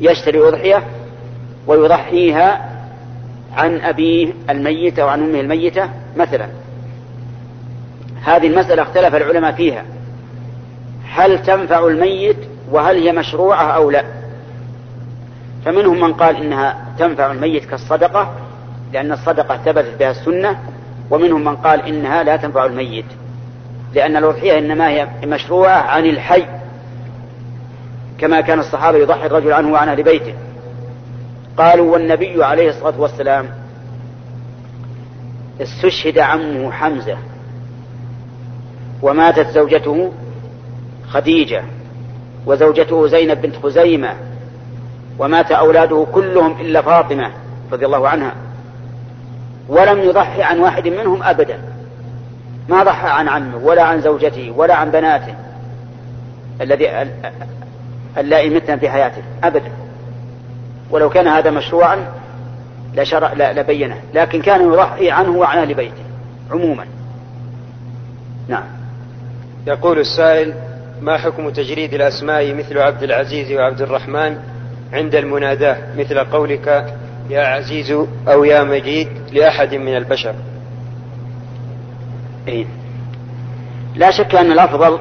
[0.00, 0.82] يشتري أضحية
[1.66, 2.70] ويضحيها
[3.56, 6.46] عن أبيه الميت أو عن أمه الميتة مثلا.
[8.24, 9.84] هذه المسألة اختلف العلماء فيها.
[11.10, 12.36] هل تنفع الميت
[12.70, 14.04] وهل هي مشروعة أو لا؟
[15.64, 18.32] فمنهم من قال إنها تنفع الميت كالصدقة
[18.92, 20.58] لأن الصدقة ثبتت بها السنة
[21.10, 23.04] ومنهم من قال إنها لا تنفع الميت
[23.94, 26.44] لأن الأضحية إنما هي مشروعة عن الحي
[28.18, 30.34] كما كان الصحابة يضحي الرجل عنه وعن أهل بيته.
[31.58, 33.48] قالوا والنبي عليه الصلاة والسلام
[35.60, 37.16] استشهد عمه حمزة
[39.02, 40.12] وماتت زوجته
[41.08, 41.62] خديجة
[42.46, 44.14] وزوجته زينب بنت خزيمة
[45.18, 47.30] ومات أولاده كلهم إلا فاطمة
[47.72, 48.34] رضي الله عنها
[49.68, 51.58] ولم يضحي عن واحد منهم أبدا
[52.68, 55.34] ما ضحى عن عمه ولا عن زوجته ولا عن بناته
[56.60, 56.88] الذي
[58.18, 59.83] اللائي في حياته أبدا
[60.90, 62.06] ولو كان هذا مشروعا
[62.94, 66.04] لشرع لبينه لكن كان يضحي عنه وعن أهل بيته
[66.50, 66.86] عموما.
[68.48, 68.64] نعم.
[69.66, 70.54] يقول السائل
[71.00, 74.38] ما حكم تجريد الأسماء مثل عبد العزيز وعبد الرحمن
[74.92, 76.94] عند المناداة؟ مثل قولك
[77.30, 77.90] يا عزيز
[78.28, 80.34] أو يا مجيد لأحد من البشر.
[82.48, 82.66] إيه؟
[83.94, 84.98] لا شك أن الأفضل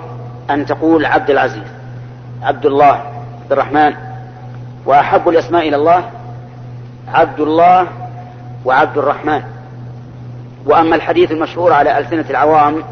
[0.49, 1.67] أن تقول عبد العزيز
[2.41, 2.93] عبد الله
[3.41, 4.12] عبد الرحمن.
[4.85, 6.09] وأحب الأسماء إلى الله
[7.07, 7.87] عبد الله
[8.65, 9.41] وعبد الرحمن.
[10.65, 12.83] وأما الحديث المشهور على ألسنة العوام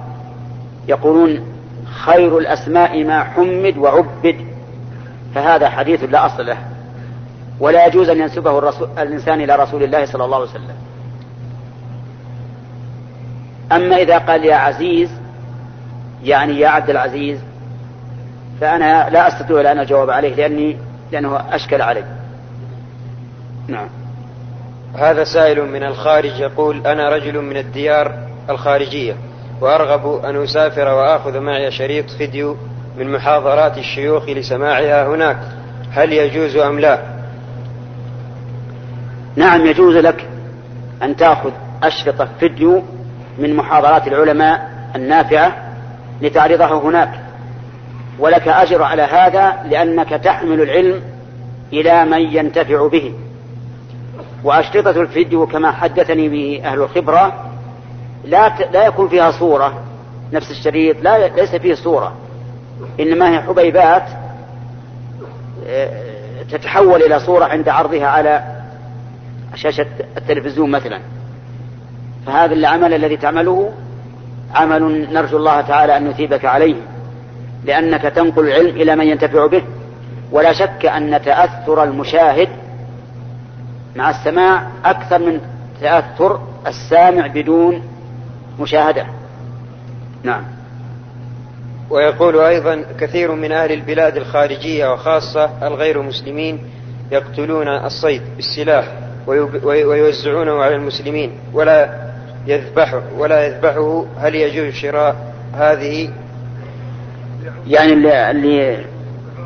[0.88, 1.46] يقولون
[1.86, 4.36] خير الأسماء ما حمد وعبد
[5.36, 6.58] فهذا حديث لا أصل له.
[7.60, 10.76] ولا يجوز أن ينسبه الرسول الإنسان إلى رسول الله صلى الله عليه وسلم.
[13.72, 15.10] أما إذا قال يا عزيز
[16.24, 17.40] يعني يا عبد العزيز
[18.62, 20.78] فأنا لا أستطيع أن أجاوب عليه لأني
[21.12, 22.04] لأنه أشكل علي
[23.68, 23.88] نعم.
[24.96, 28.14] هذا سائل من الخارج يقول أنا رجل من الديار
[28.50, 29.16] الخارجية
[29.62, 32.58] وأرغب أن أسافر وآخذ معي شريط فيديو
[32.98, 35.38] من محاضرات الشيوخ لسماعها هناك.
[35.92, 37.00] هل يجوز أم لا؟
[39.36, 40.28] نعم يجوز لك
[41.04, 41.52] أن تأخذ
[41.84, 42.84] أشرطة فيديو
[43.40, 45.56] من محاضرات العلماء النافعة
[46.22, 47.20] لتعرضه هناك.
[48.22, 51.02] ولك أجر على هذا لأنك تحمل العلم
[51.74, 53.14] إلى من ينتفع به.
[54.44, 57.52] وأشرطة الفيديو كما حدثني به أهل الخبرة
[58.26, 58.74] لا ت...
[58.74, 59.84] لا يكون فيها صورة
[60.34, 62.14] نفس الشريط لا ليس فيه صورة.
[63.00, 64.04] إنما هي حبيبات
[65.68, 65.90] آه،
[66.52, 68.44] تتحول إلى صورة عند عرضها على
[69.56, 69.86] شاشة
[70.18, 71.00] التلفزيون مثلا.
[72.26, 73.72] فهذا العمل الذي تعمله
[74.56, 76.76] عمل نرجو الله تعالى أن يثيبك عليه.
[77.66, 79.64] لأنك تنقل العلم إلى من ينتفع به.
[80.32, 82.50] ولا شك أن تأثر المشاهد
[83.96, 85.40] مع السماع أكثر من
[85.82, 87.84] تأثر السامع بدون
[88.60, 89.06] مشاهدة.
[90.24, 90.44] نعم.
[91.90, 96.60] ويقول أيضا كثير من أهل البلاد الخارجية وخاصة الغير مسلمين
[97.12, 98.88] يقتلون الصيد بالسلاح
[99.64, 101.32] ويوزعونه على المسلمين.
[101.54, 102.12] ولا
[102.48, 104.06] يذبحه ولا يذبحه.
[104.18, 105.16] هل يجوز شراء
[105.54, 106.10] هذه
[107.68, 108.86] يعني اللي, اللي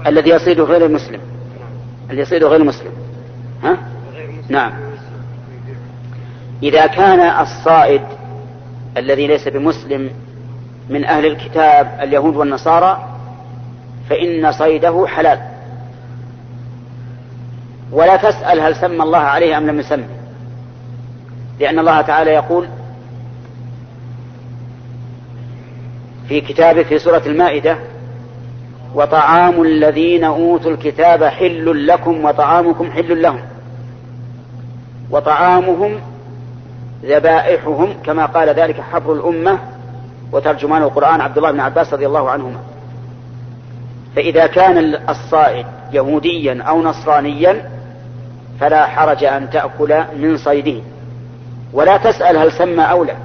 [0.07, 1.19] الذي يصيد غير المسلم.
[2.09, 2.91] اللي يصيد غير المسلم.
[3.63, 3.77] ها؟
[4.49, 4.73] نعم.
[6.63, 8.01] إذا كان الصائد
[8.97, 10.09] الذي ليس بمسلم
[10.89, 13.09] من أهل الكتاب اليهود والنصارى
[14.09, 15.39] فإن صيده حلال.
[17.91, 20.05] ولا تسأل هل سمى الله عليه أم لم يسمي
[21.59, 22.67] لأن الله تعالى يقول
[26.27, 27.77] في كتابه في سورة المائدة
[28.95, 33.39] وطعام الذين أوتوا الكتاب حل لكم وطعامكم حل لهم.
[35.11, 35.99] وطعامهم
[37.03, 39.59] ذبائحهم كما قال ذلك حبر الأمة
[40.31, 42.59] وترجمان القرآن عبد الله بن عباس رضي الله عنهما.
[44.15, 47.69] فإذا كان الصائد يهوديا أو نصرانيا
[48.59, 50.81] فلا حرج أن تأكل من صيده.
[51.73, 53.15] ولا تسأل هل سمى أو لا.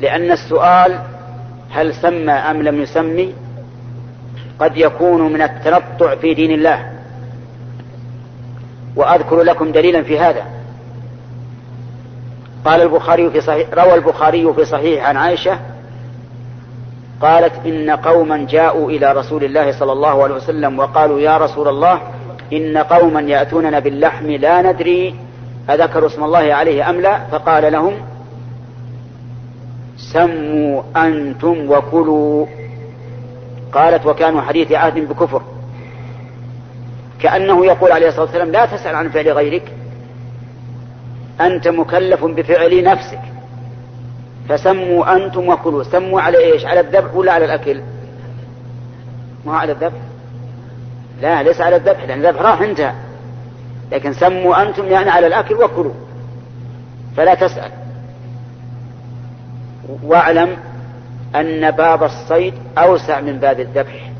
[0.00, 1.00] لأن السؤال
[1.70, 3.34] هل سمى أم لم يسمي
[4.60, 6.92] قد يكون من التنطع في دين الله.
[8.96, 10.44] وأذكر لكم دليلا في هذا.
[12.64, 15.58] قال البخاري في صحيح روى البخاري في صحيح عن عائشة
[17.20, 22.00] قالت إن قوما جاءوا إلى رسول الله صلى الله عليه وسلم وقالوا يا رسول الله
[22.52, 25.14] إن قوما يأتوننا باللحم لا ندري
[25.70, 27.94] أذكروا اسم الله عليه أم لا؟ فقال لهم
[29.98, 32.46] سموا أنتم وكلوا.
[33.72, 35.42] قالت وكانوا حديث عهد بكفر.
[37.20, 39.72] كأنه يقول عليه الصلاة والسلام لا تسأل عن فعل غيرك.
[41.40, 43.20] أنت مكلف بفعل نفسك.
[44.48, 45.82] فسموا أنتم وكلوا.
[45.82, 47.80] سموا على إيش؟ على الذبح ولا على الأكل؟
[49.44, 49.98] ما على الذبح.
[51.22, 52.92] لا ليس على الذبح لأن الذبح راح انتهى.
[53.92, 55.94] لكن سموا أنتم يعني على الأكل وكلوا.
[57.16, 57.70] فلا تسأل.
[59.88, 60.56] واعلم
[61.36, 64.10] أن باب الصيد أوسع من باب الذبح.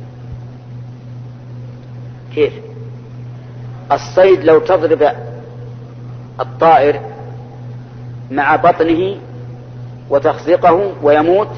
[2.35, 2.53] كيف؟
[3.93, 5.13] الصيد لو تضرب
[6.41, 7.01] الطائر
[8.31, 9.17] مع بطنه
[10.11, 11.51] وتخزقه ويموت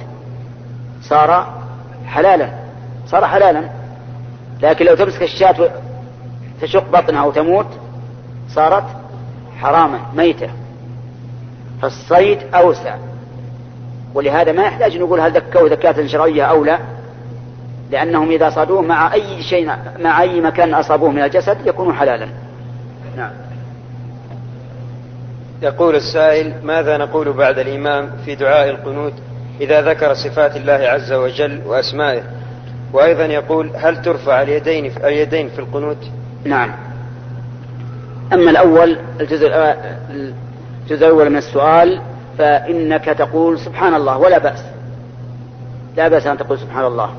[1.03, 1.61] صار
[2.07, 2.51] حلالا
[3.07, 3.71] صار حلالا.
[4.63, 5.71] لكن لو تمسك الشاة
[6.63, 7.67] تشق بطنها وتموت
[8.49, 8.85] صارت
[9.61, 10.49] حراما ميتة.
[11.83, 12.97] فالصيد أوسع.
[14.15, 16.79] ولهذا ما يحتاج نقول هل ذكوا ذكاة شرعية أو لا
[17.91, 22.29] لأنهم إذا صادوه مع أي شيء مع أي مكان أصابوه من الجسد يكون حلالا.
[23.17, 23.31] نعم.
[25.63, 29.13] يقول السائل ماذا نقول بعد الإمام في دعاء القنوت
[29.61, 32.23] إذا ذكر صفات الله عز وجل وأسمائه؟
[32.93, 36.11] وأيضا يقول هل ترفع اليدين في اليدين في القنوت؟
[36.45, 36.73] نعم.
[38.33, 39.51] أما الأول الجزء
[40.85, 42.01] الجزء الأول من السؤال
[42.39, 44.65] فإنك تقول سبحان الله ولا بأس.
[45.97, 47.11] لا بأس أن تقول سبحان الله.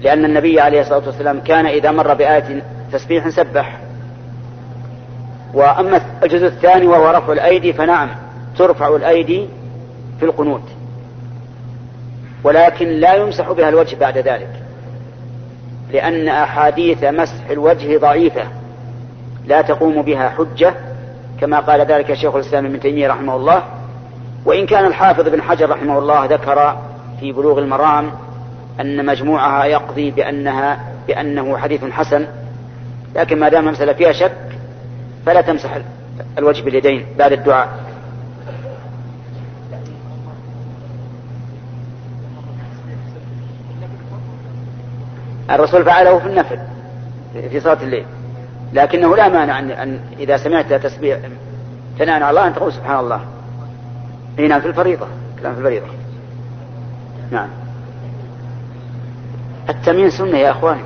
[0.00, 3.78] لأن النبي عليه الصلاة والسلام كان إذا مر بآية تسبيح سبح.
[5.54, 8.08] وأما الجزء الثاني وهو رفع الأيدي فنعم
[8.58, 9.48] ترفع الأيدي
[10.18, 10.68] في القنوت.
[12.44, 14.50] ولكن لا يمسح بها الوجه بعد ذلك.
[15.92, 18.44] لأن أحاديث مسح الوجه ضعيفة.
[19.46, 20.74] لا تقوم بها حجة
[21.40, 23.62] كما قال ذلك شيخ الإسلام ابن تيمية رحمه الله.
[24.44, 26.78] وإن كان الحافظ بن حجر رحمه الله ذكر
[27.20, 28.10] في بلوغ المرام
[28.80, 32.26] أن مجموعها يقضي بأنها بأنه حديث حسن
[33.14, 34.36] لكن ما دام المسألة فيها شك
[35.26, 35.78] فلا تمسح
[36.38, 37.68] الوجه باليدين بعد الدعاء.
[45.50, 46.58] الرسول فعله في النفل
[47.50, 48.06] في صلاة الليل
[48.72, 51.18] لكنه لا مانع أن, إذا سمعت تسبيح
[51.98, 53.33] ثناء على الله أن تقول سبحان الله.
[54.38, 55.06] هنا في الفريضة.
[55.40, 55.86] كلام في الفريضة.
[57.30, 57.48] نعم.
[59.68, 60.82] التمين سنة يا أخواني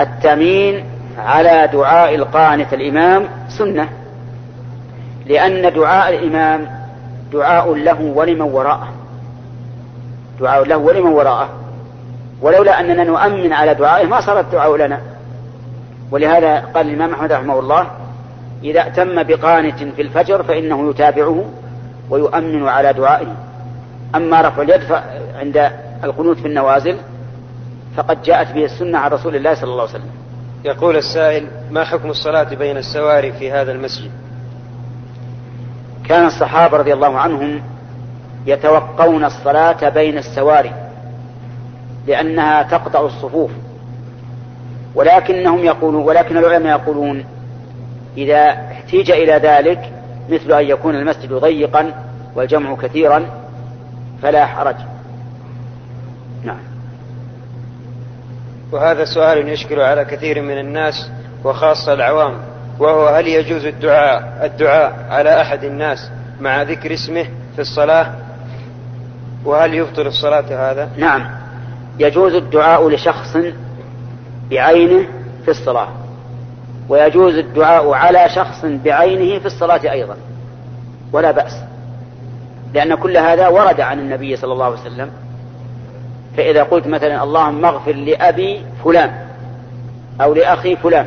[0.00, 0.84] التمين
[1.18, 3.88] على دعاء القانت الإمام سنة.
[5.26, 6.68] لأن دعاء الإمام
[7.32, 8.88] دعاء له ولمن وراءه.
[10.40, 11.48] دعاء له ولمن وراءه.
[12.42, 15.00] ولولا أننا نؤمن على دعائه ما صار الدعاء لنا.
[16.10, 17.86] ولهذا قال الإمام أحمد رحمه الله
[18.64, 21.44] إذا أتم بقانت في الفجر فإنه يتابعه
[22.10, 23.34] ويؤمن على دعائه.
[24.14, 24.80] أما رفع اليد
[25.34, 25.70] عند
[26.04, 26.96] القنوت في النوازل
[27.96, 30.10] فقد جاءت به السنة عن رسول الله صلى الله عليه وسلم.
[30.64, 34.10] يقول السائل ما حكم الصلاة بين السواري في هذا المسجد؟
[36.08, 37.62] كان الصحابة رضي الله عنهم
[38.46, 40.72] يتوقون الصلاة بين السواري
[42.06, 43.50] لأنها تقطع الصفوف.
[44.94, 47.24] ولكنهم يقولون ولكن العلماء يقولون
[48.16, 49.92] إذا احتيج إلى ذلك
[50.28, 51.94] مثل أن يكون المسجد ضيقا
[52.34, 53.26] والجمع كثيرا
[54.22, 54.76] فلا حرج.
[56.44, 56.58] نعم.
[58.72, 61.10] وهذا سؤال يشكل على كثير من الناس
[61.44, 62.34] وخاصة العوام
[62.78, 66.10] وهو هل يجوز الدعاء الدعاء على أحد الناس
[66.40, 68.14] مع ذكر اسمه في الصلاة؟
[69.44, 71.30] وهل يبطل الصلاة هذا؟ نعم.
[71.98, 73.36] يجوز الدعاء لشخص
[74.50, 75.06] بعينه
[75.44, 75.88] في الصلاة.
[76.88, 80.16] ويجوز الدعاء على شخص بعينه في الصلاة أيضا.
[81.12, 81.52] ولا بأس.
[82.74, 85.10] لأن كل هذا ورد عن النبي صلى الله عليه وسلم.
[86.36, 89.14] فإذا قلت مثلا اللهم اغفر لأبي فلان
[90.20, 91.06] أو لأخي فلان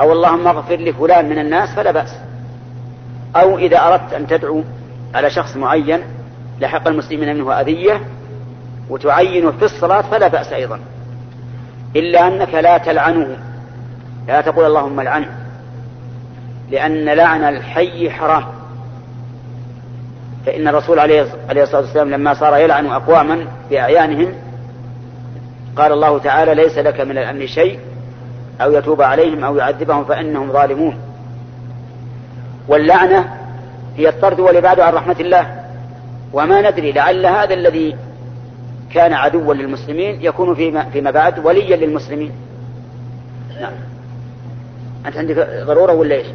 [0.00, 2.16] أو اللهم اغفر لفلان من الناس فلا بأس.
[3.36, 4.62] أو إذا أردت أن تدعو
[5.14, 6.00] على شخص معين
[6.60, 8.00] لحق المسلمين منه أذية
[8.90, 10.80] وتعينه في الصلاة فلا بأس أيضا.
[11.96, 13.36] إلا أنك لا تلعنه.
[14.28, 15.28] لا تقول اللهم العنه
[16.70, 18.44] لأن لعن الحي حرام.
[20.46, 24.34] فإن الرسول عليه الصلاة والسلام لما صار يلعن أقواما بأعيانهم
[25.76, 27.78] قال الله تعالى ليس لك من الأمن شيء
[28.60, 30.98] أو يتوب عليهم أو يعذبهم فإنهم ظالمون.
[32.68, 33.34] واللعنة
[33.96, 35.64] هي الطرد والإبعاد عن رحمة الله.
[36.32, 37.96] وما ندري لعل هذا الذي
[38.94, 42.32] كان عدوا للمسلمين يكون فيما, فيما بعد وليا للمسلمين.
[43.60, 43.72] نعم.
[45.06, 46.26] أنت عندك ضرورة ولا إيش؟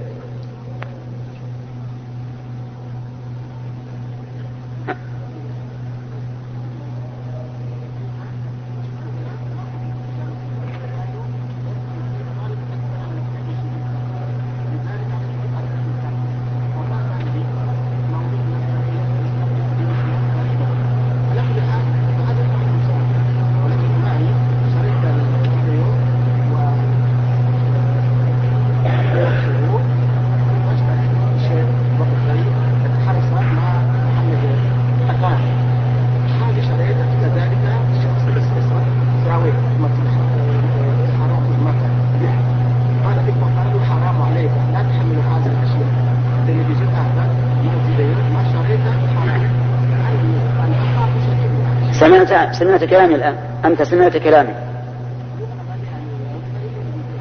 [52.39, 53.35] سمعت سمعت كلامي الآن.
[53.65, 54.53] أنت سمعت كلامي.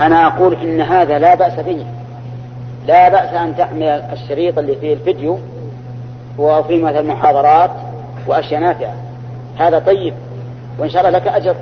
[0.01, 1.87] أنا أقول إن هذا لا بأس به.
[2.87, 5.39] لا بأس أن تحمل الشريط اللي فيه الفيديو
[6.39, 7.71] وفي مثل محاضرات
[8.27, 8.95] وأشياء نافعة.
[9.59, 10.15] هذا طيب.
[10.79, 11.57] وإن شاء الله لك أجر.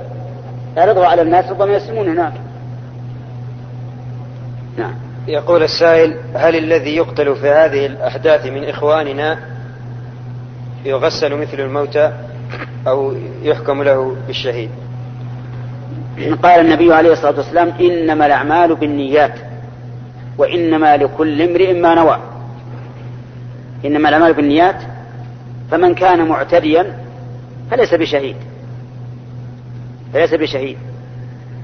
[0.77, 2.33] اعرضه على الناس ربما يسمون هناك.
[4.77, 4.93] نعم.
[5.27, 9.39] يقول السائل هل الذي يقتل في هذه الأحداث من إخواننا
[10.85, 12.26] يغسل مثل الموتى؟
[12.87, 14.69] أو يحكم له بالشهيد.
[16.43, 19.39] قال النبي عليه الصلاة والسلام إنما الأعمال بالنيات
[20.37, 22.19] وإنما لكل امرئ ما نوى.
[23.85, 24.81] إنما الأعمال بالنيات
[25.71, 26.97] فمن كان معتديا
[27.71, 28.35] فليس بشهيد.
[30.13, 30.77] فليس بشهيد.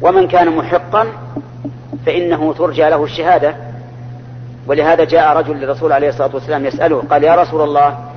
[0.02, 1.08] ومن كان محقا
[2.06, 3.56] فإنه ترجى له الشهادة.
[4.68, 8.13] ولهذا جاء رجل للرسول عليه الصلاة والسلام يسأله قال يا رسول الله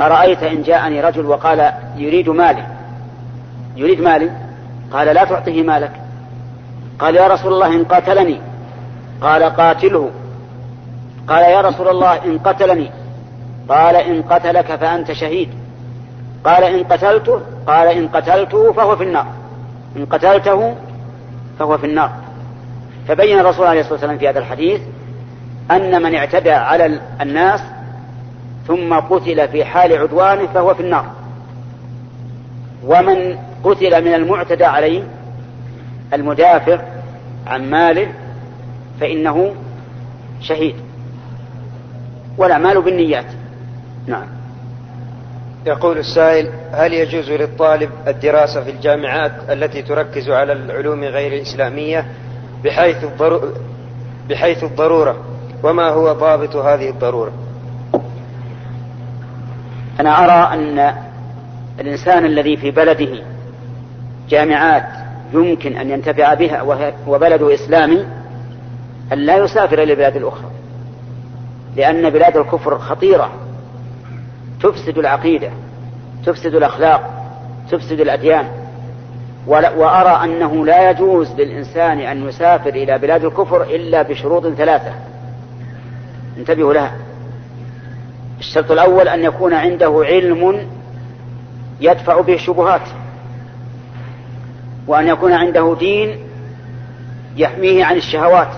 [0.00, 2.66] أرأيت إن جاءني رجل وقال يريد مالي؟
[3.76, 4.30] يريد مالي؟
[4.92, 5.90] قال لا تعطيه مالك.
[6.98, 8.40] قال يا رسول الله إن قاتلني.
[9.20, 10.10] قال قاتله.
[11.28, 12.90] قال يا رسول الله إن قتلني.
[13.68, 15.48] قال إن قتلك فأنت شهيد.
[16.44, 19.26] قال إن قتلته قال إن قتلته فهو في النار.
[19.96, 20.74] إن قتلته
[21.58, 22.10] فهو في النار.
[23.08, 24.80] فبين الرسول عليه الصلاة والسلام في هذا الحديث
[25.70, 27.60] أن من اعتدى على الناس
[28.66, 31.06] ثم قتل في حال عدوانه فهو في النار.
[32.84, 35.02] ومن قتل من المعتدى عليه
[36.12, 36.78] المدافع
[37.46, 38.08] عن ماله
[39.00, 39.54] فإنه
[40.40, 40.76] شهيد.
[42.38, 43.26] والأعمال بالنيات.
[44.06, 44.26] نعم.
[45.66, 52.06] يقول السائل هل يجوز للطالب الدراسة في الجامعات التي تركز على العلوم غير الإسلامية
[52.64, 52.96] بحيث,
[54.28, 55.16] بحيث الضرورة؟
[55.62, 57.32] وما هو ضابط هذه الضرورة؟
[60.00, 60.94] أنا أرى أن
[61.80, 63.22] الإنسان الذي في بلده
[64.28, 64.86] جامعات
[65.32, 66.62] يمكن أن ينتفع بها
[67.06, 68.06] وبلده إسلامي
[69.12, 70.50] أن لا يسافر إلى البلاد الأخرى
[71.76, 73.30] لأن بلاد الكفر خطيرة.
[74.62, 75.50] تفسد العقيدة
[76.26, 77.10] تفسد الأخلاق
[77.70, 78.46] تفسد الأديان.
[79.46, 84.92] وأرى أنه لا يجوز للإنسان أن يسافر إلى بلاد الكفر إلا بشروط ثلاثة.
[86.38, 86.92] انتبهوا لها.
[88.48, 90.66] الشرط الأول أن يكون عنده علم
[91.80, 92.88] يدفع به الشبهات
[94.86, 96.18] وأن يكون عنده دين
[97.36, 98.48] يحميه عن الشهوات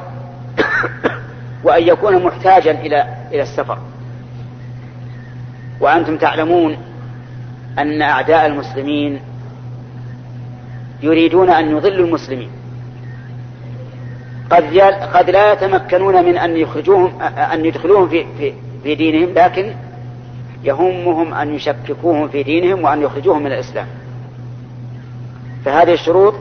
[1.65, 3.79] وأن يكون محتاجا إلى إلى السفر.
[5.81, 6.77] وأنتم تعلمون
[7.79, 9.21] أن أعداء المسلمين
[11.03, 12.51] يريدون أن يضلوا المسلمين.
[14.51, 14.79] قد
[15.15, 18.53] قد لا يتمكنون من أن يخرجوهم أن يدخلوهم في في
[18.83, 19.73] في دينهم لكن
[20.65, 23.87] يهمهم أن يشككوهم في دينهم وأن يخرجوهم من الإسلام.
[25.65, 26.35] فهذه الشروط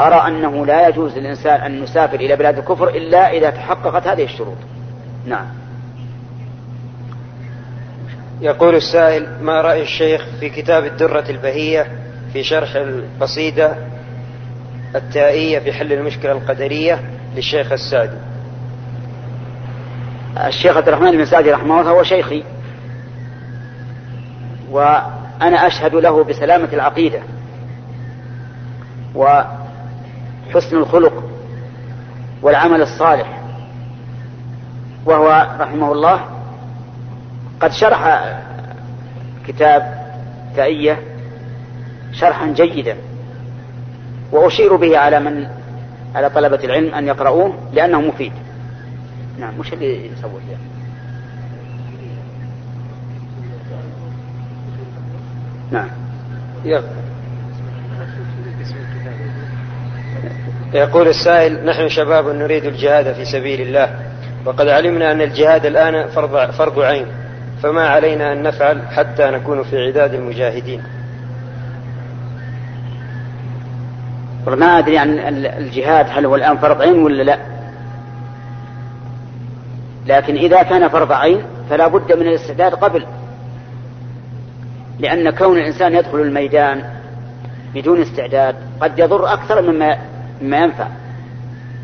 [0.00, 4.56] أرى أنه لا يجوز للإنسان أن يسافر إلى بلاد الكفر إلا إذا تحققت هذه الشروط.
[5.26, 5.46] نعم.
[8.40, 11.86] يقول السائل ما رأي الشيخ في كتاب الدرة البهية
[12.32, 13.76] في شرح القصيدة
[14.94, 17.00] التائية في حل المشكلة القدرية
[17.36, 18.16] للشيخ السعدي
[20.36, 22.44] الشيخ عبد الرحمن بن سعدي رحمه الله هو شيخي.
[24.70, 27.20] وأنا أشهد له بسلامة العقيدة
[29.14, 31.24] وحسن الخلق
[32.42, 33.40] والعمل الصالح.
[35.04, 36.20] وهو رحمه الله
[37.60, 38.34] قد شرح
[39.46, 40.08] كتاب
[40.56, 41.02] تأية
[42.12, 42.96] شرحا جيدا
[44.32, 45.48] وأشير به على من
[46.14, 48.32] على طلبة العلم أن يقرؤوه لأنه مفيد.
[49.38, 50.62] نعم مش اللي يصور يعني.
[55.70, 55.88] نعم.
[60.74, 63.98] يقول السائل نحن شباب نريد الجهاد في سبيل الله
[64.44, 67.06] وقد علمنا أن الجهاد الآن فرض, فرض عين
[67.62, 70.82] فما علينا أن نفعل حتى نكون في عداد المجاهدين؟
[74.46, 75.18] ما أدري عن
[75.58, 77.57] الجهاد هل هو الآن فرض عين ولا لا.
[80.08, 83.06] لكن إذا كان فرض عين فلا بد من الاستعداد قبل
[84.98, 86.84] لأن كون الإنسان يدخل الميدان
[87.74, 89.98] بدون استعداد قد يضر أكثر مما
[90.42, 90.86] مما ينفع.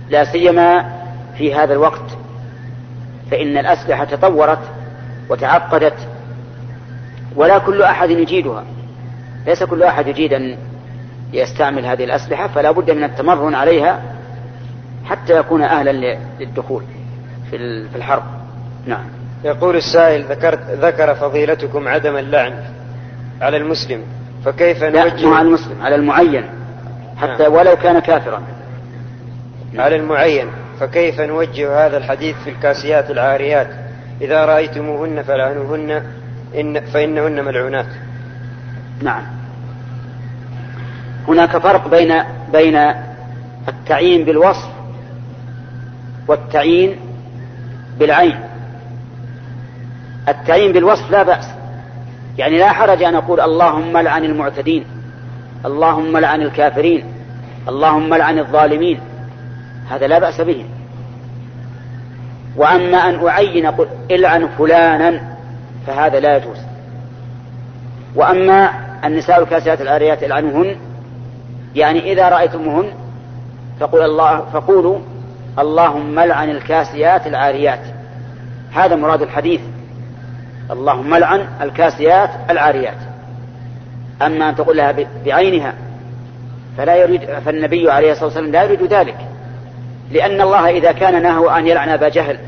[0.08, 0.92] لا سيما
[1.38, 2.18] في هذا الوقت
[3.30, 4.58] فإن الأسلحة تطورت
[5.30, 6.08] وتعقدت
[7.36, 8.64] ولا كل أحد يجيدها.
[9.46, 10.56] ليس كل أحد يجيد أن
[11.32, 14.02] يستعمل هذه الأسلحة فلا بد من التمرن عليها
[15.04, 16.84] حتى يكون أهلا للدخول.
[17.50, 17.56] في
[17.96, 18.22] الحرب.
[18.86, 19.04] نعم.
[19.44, 22.54] يقول السائل ذكرت ذكر فضيلتكم عدم اللعن
[23.40, 24.02] على المسلم
[24.44, 26.44] فكيف نوجه على المسلم على المعين.
[27.16, 27.52] حتى نعم.
[27.52, 28.42] ولو كان كافرا.
[29.78, 30.46] على المعين
[30.80, 33.68] فكيف نوجه هذا الحديث في الكاسيات العاريات؟
[34.20, 36.02] إذا رأيتموهن فلعنوهن
[36.54, 37.86] إن فإنهن ملعونات.
[39.02, 39.22] نعم.
[41.28, 42.14] هناك فرق بين
[42.52, 42.76] بين
[43.68, 44.68] التعيين بالوصف
[46.28, 46.96] والتعيين
[47.98, 48.40] بالعين.
[50.28, 51.44] التعيين بالوصف لا بأس.
[52.38, 54.84] يعني لا حرج أن أقول اللهم لعن المعتدين
[55.66, 57.04] اللهم لعن الكافرين
[57.68, 59.00] اللهم لعن الظالمين.
[59.90, 60.64] هذا لا بأس به.
[62.56, 65.20] وأما أن أعين أقول إلعن فلانا
[65.86, 66.58] فهذا لا يجوز.
[68.14, 68.70] وأما
[69.04, 70.76] النساء الكاسيات العاريات إلعنهن
[71.74, 72.88] يعني إذا رأيتموهن
[73.80, 74.98] فقول الله فقولوا
[75.58, 77.80] اللهم لعن الكاسيات العاريات.
[78.72, 79.60] هذا مراد الحديث.
[80.70, 82.96] اللهم لعن الكاسيات العاريات.
[84.22, 84.94] أما أن تقول لها
[85.24, 85.74] بعينها
[86.76, 89.16] فلا يريد فالنبي عليه الصلاة والسلام لا يريد ذلك.
[90.12, 92.38] لأن الله إذا كان نهى أن يلعن أبا جهل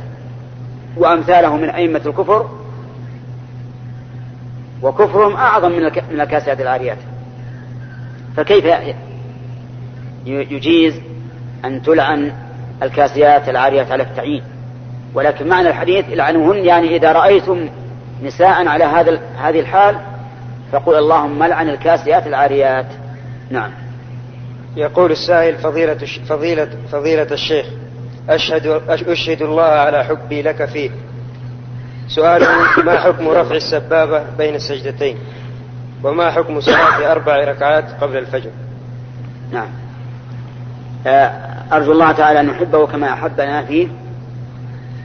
[0.96, 2.50] وأمثاله من أئمة الكفر
[4.82, 5.72] وكفرهم أعظم
[6.10, 6.98] من الكاسيات العاريات.
[8.36, 8.64] فكيف
[10.26, 11.00] يجيز
[11.64, 12.32] أن تلعن
[12.82, 14.42] الكاسيات العاريات على التعيين.
[15.14, 17.68] ولكن معنى الحديث العنوهن يعني إذا رأيتم
[18.22, 19.96] نساء على هذا هذه الحال
[20.72, 22.86] فقل اللهم لعن الكاسيات العاريات.
[23.50, 23.70] نعم.
[24.76, 25.98] يقول السائل فضيلة
[26.28, 27.66] فضيلة فضيلة الشيخ
[28.28, 30.90] أشهد أشهد الله على حبي لك فيه.
[32.08, 32.42] سؤال
[32.84, 35.18] ما حكم رفع السبابة بين السجدتين؟
[36.04, 38.50] وما حكم صلاة أربع ركعات قبل الفجر؟
[39.52, 39.68] نعم.
[41.06, 43.88] آه، أرجو الله تعالى أن نحبه كما أحبنا فيه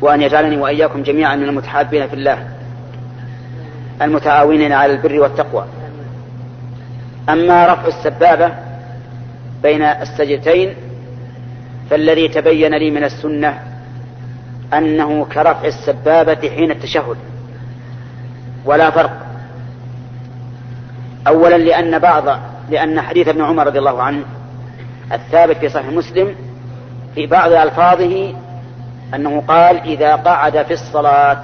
[0.02, 2.48] وأن يجعلني وإياكم جميعا من المتحابين في الله
[4.02, 5.66] المتعاونين على البر والتقوى.
[7.30, 8.52] أما رفع السبابة
[9.64, 10.74] بين السجدتين
[11.90, 13.60] فالذي تبين لي من السنة
[14.74, 17.18] أنه كرفع السبابة حين التشهد.
[18.66, 19.26] ولا فرق.
[21.28, 22.40] أولا لأن بعض
[22.70, 24.24] لأن حديث ابن عمر رضي الله عنه
[25.12, 26.36] الثابت في صحيح مسلم
[27.16, 28.34] في بعض ألفاظه
[29.16, 31.42] أنه قال إذا قعد في الصلاة.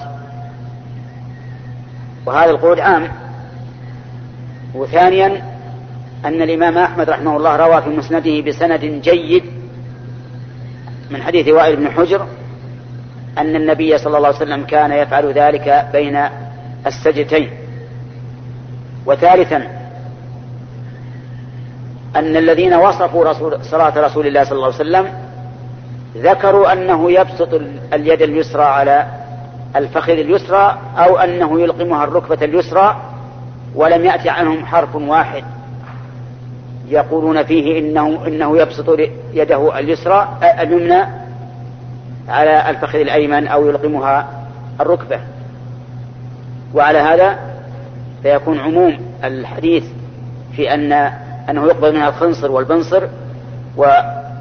[2.25, 3.07] وهذا القعود عام.
[4.75, 5.57] وثانيا
[6.25, 9.43] أن الإمام أحمد رحمه الله روى في مسنده بسند جيد
[11.11, 12.27] من حديث وائل بن حجر
[13.37, 16.23] أن النبي صلى الله عليه وسلم كان يفعل ذلك بين
[16.87, 17.49] السجتين
[19.05, 19.55] وثالثا
[22.15, 25.26] أن الذين وصفوا رسول صلاة رسول الله صلى الله عليه وسلم
[26.21, 27.49] ذكروا أنه يبسط
[27.93, 29.07] اليد اليسرى على
[29.75, 32.95] الفخذ اليسرى أو أنه يلقمها الركبة اليسرى
[33.75, 35.43] ولم يأتي عنهم حرف واحد.
[36.87, 38.99] يقولون فيه إنه إنه يبسط
[39.33, 40.27] يده اليسرى
[40.59, 41.05] اليمنى
[42.29, 44.27] على الفخذ الأيمن أو يلقمها
[44.81, 45.19] الركبة.
[46.73, 47.39] وعلى هذا
[48.23, 49.83] فيكون عموم الحديث
[50.55, 50.91] في أن
[51.49, 53.07] أنه يقبل منها الخنصر والبنصر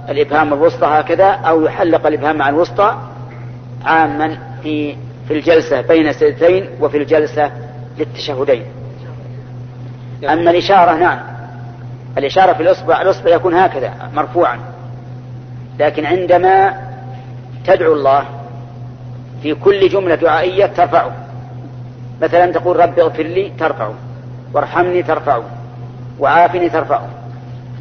[0.09, 2.97] والإبهام الوسطى هكذا أو يحلق الإبهام مع الوسطى
[3.85, 4.97] عاما في
[5.29, 7.51] في الجلسة بين السجدتين وفي الجلسة
[7.99, 8.65] للتشهدين.
[10.25, 11.19] أما الإشارة نعم.
[12.19, 14.59] الإشارة في الإصبع الإصبع يكون هكذا مرفوعا.
[15.79, 16.75] لكن عندما
[17.67, 18.25] تدعو الله
[19.43, 21.13] في كل جملة دعائية ترفعه.
[22.23, 23.95] مثلا تقول رب اغفر لي ترفعه
[24.55, 25.43] وارحمني ترفعه
[26.19, 27.09] وعافني ترفعه.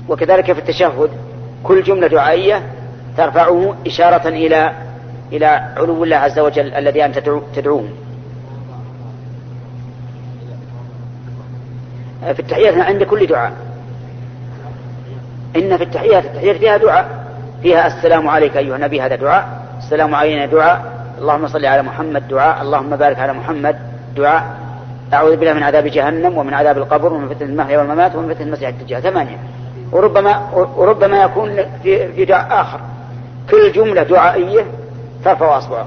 [0.10, 1.10] وكذلك في التشهد
[1.68, 2.62] كل جملة دعائية
[3.18, 4.72] ترفعه إشارة إلى
[5.32, 5.46] إلى
[5.78, 7.20] علو الله عز وجل الذي أنت
[7.56, 7.90] تدعوه.
[12.34, 13.54] في التحيات عند كل دعاء.
[15.56, 17.26] إن في التحيات التحيات فيها دعاء
[17.62, 19.66] فيها السلام عليك أيها النبي هذا دعاء.
[19.78, 20.86] السلام علينا دعاء.
[21.22, 22.62] اللهم صل على محمد دعاء.
[22.62, 23.76] اللهم بارك على محمد
[24.16, 24.44] دعاء.
[25.14, 28.70] أعوذ بالله من عذاب جهنم ومن عذاب القبر ومن فتنة المحيا والممات ومن فتنة المسيح
[28.70, 29.02] الدجال.
[29.02, 29.38] ثمانية.
[29.96, 32.80] وربما وربما يكون في في دعاء آخر.
[33.50, 34.66] كل جملة دعائية
[35.26, 35.86] ترفع أصبعك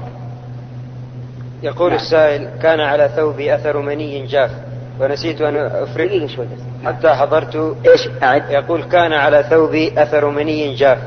[1.63, 1.99] يقول نعم.
[1.99, 4.51] السائل كان على ثوبي أثر مني جاف
[4.99, 6.45] ونسيت أن أفرغ شوي
[6.85, 7.75] حتى حضرت.
[7.87, 8.43] إيش؟ أعد.
[8.49, 10.97] يقول كان على ثوبي أثر مني جاف.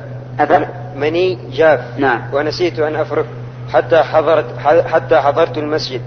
[0.40, 1.80] أثر؟ مني جاف.
[1.98, 2.22] نعم.
[2.32, 3.26] ونسيت أن أفرك
[3.72, 6.00] حتى حضرت حتى حضرت المسجد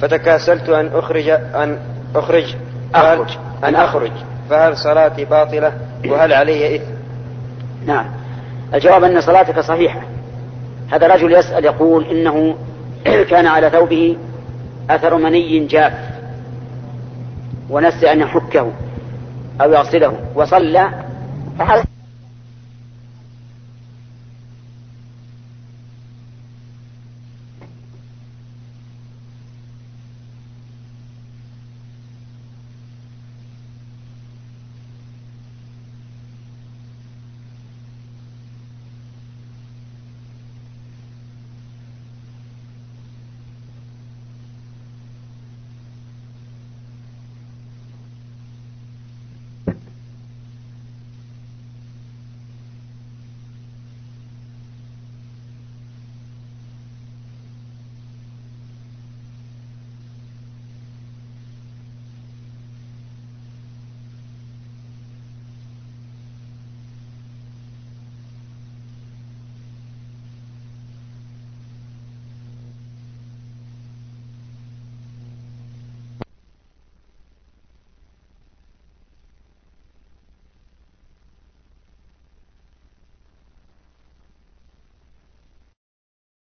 [0.00, 1.78] فتكاسلت أن أخرج أن
[2.14, 2.54] أخرج
[2.94, 3.28] أخرج.
[3.64, 4.12] أن أخرج.
[4.50, 5.72] فهل صلاتي باطلة؟
[6.08, 6.92] وهل علي إثم؟
[7.86, 8.06] نعم.
[8.74, 10.00] الجواب أن صلاتك صحيحة.
[10.92, 12.56] هذا رجل يسأل يقول إنه
[13.30, 14.16] كان على ثوبه
[14.90, 15.92] أثر مني جاف
[17.70, 18.70] ونسي أن يحكه
[19.60, 20.90] أو يغسله وصلى
[21.58, 21.84] فهل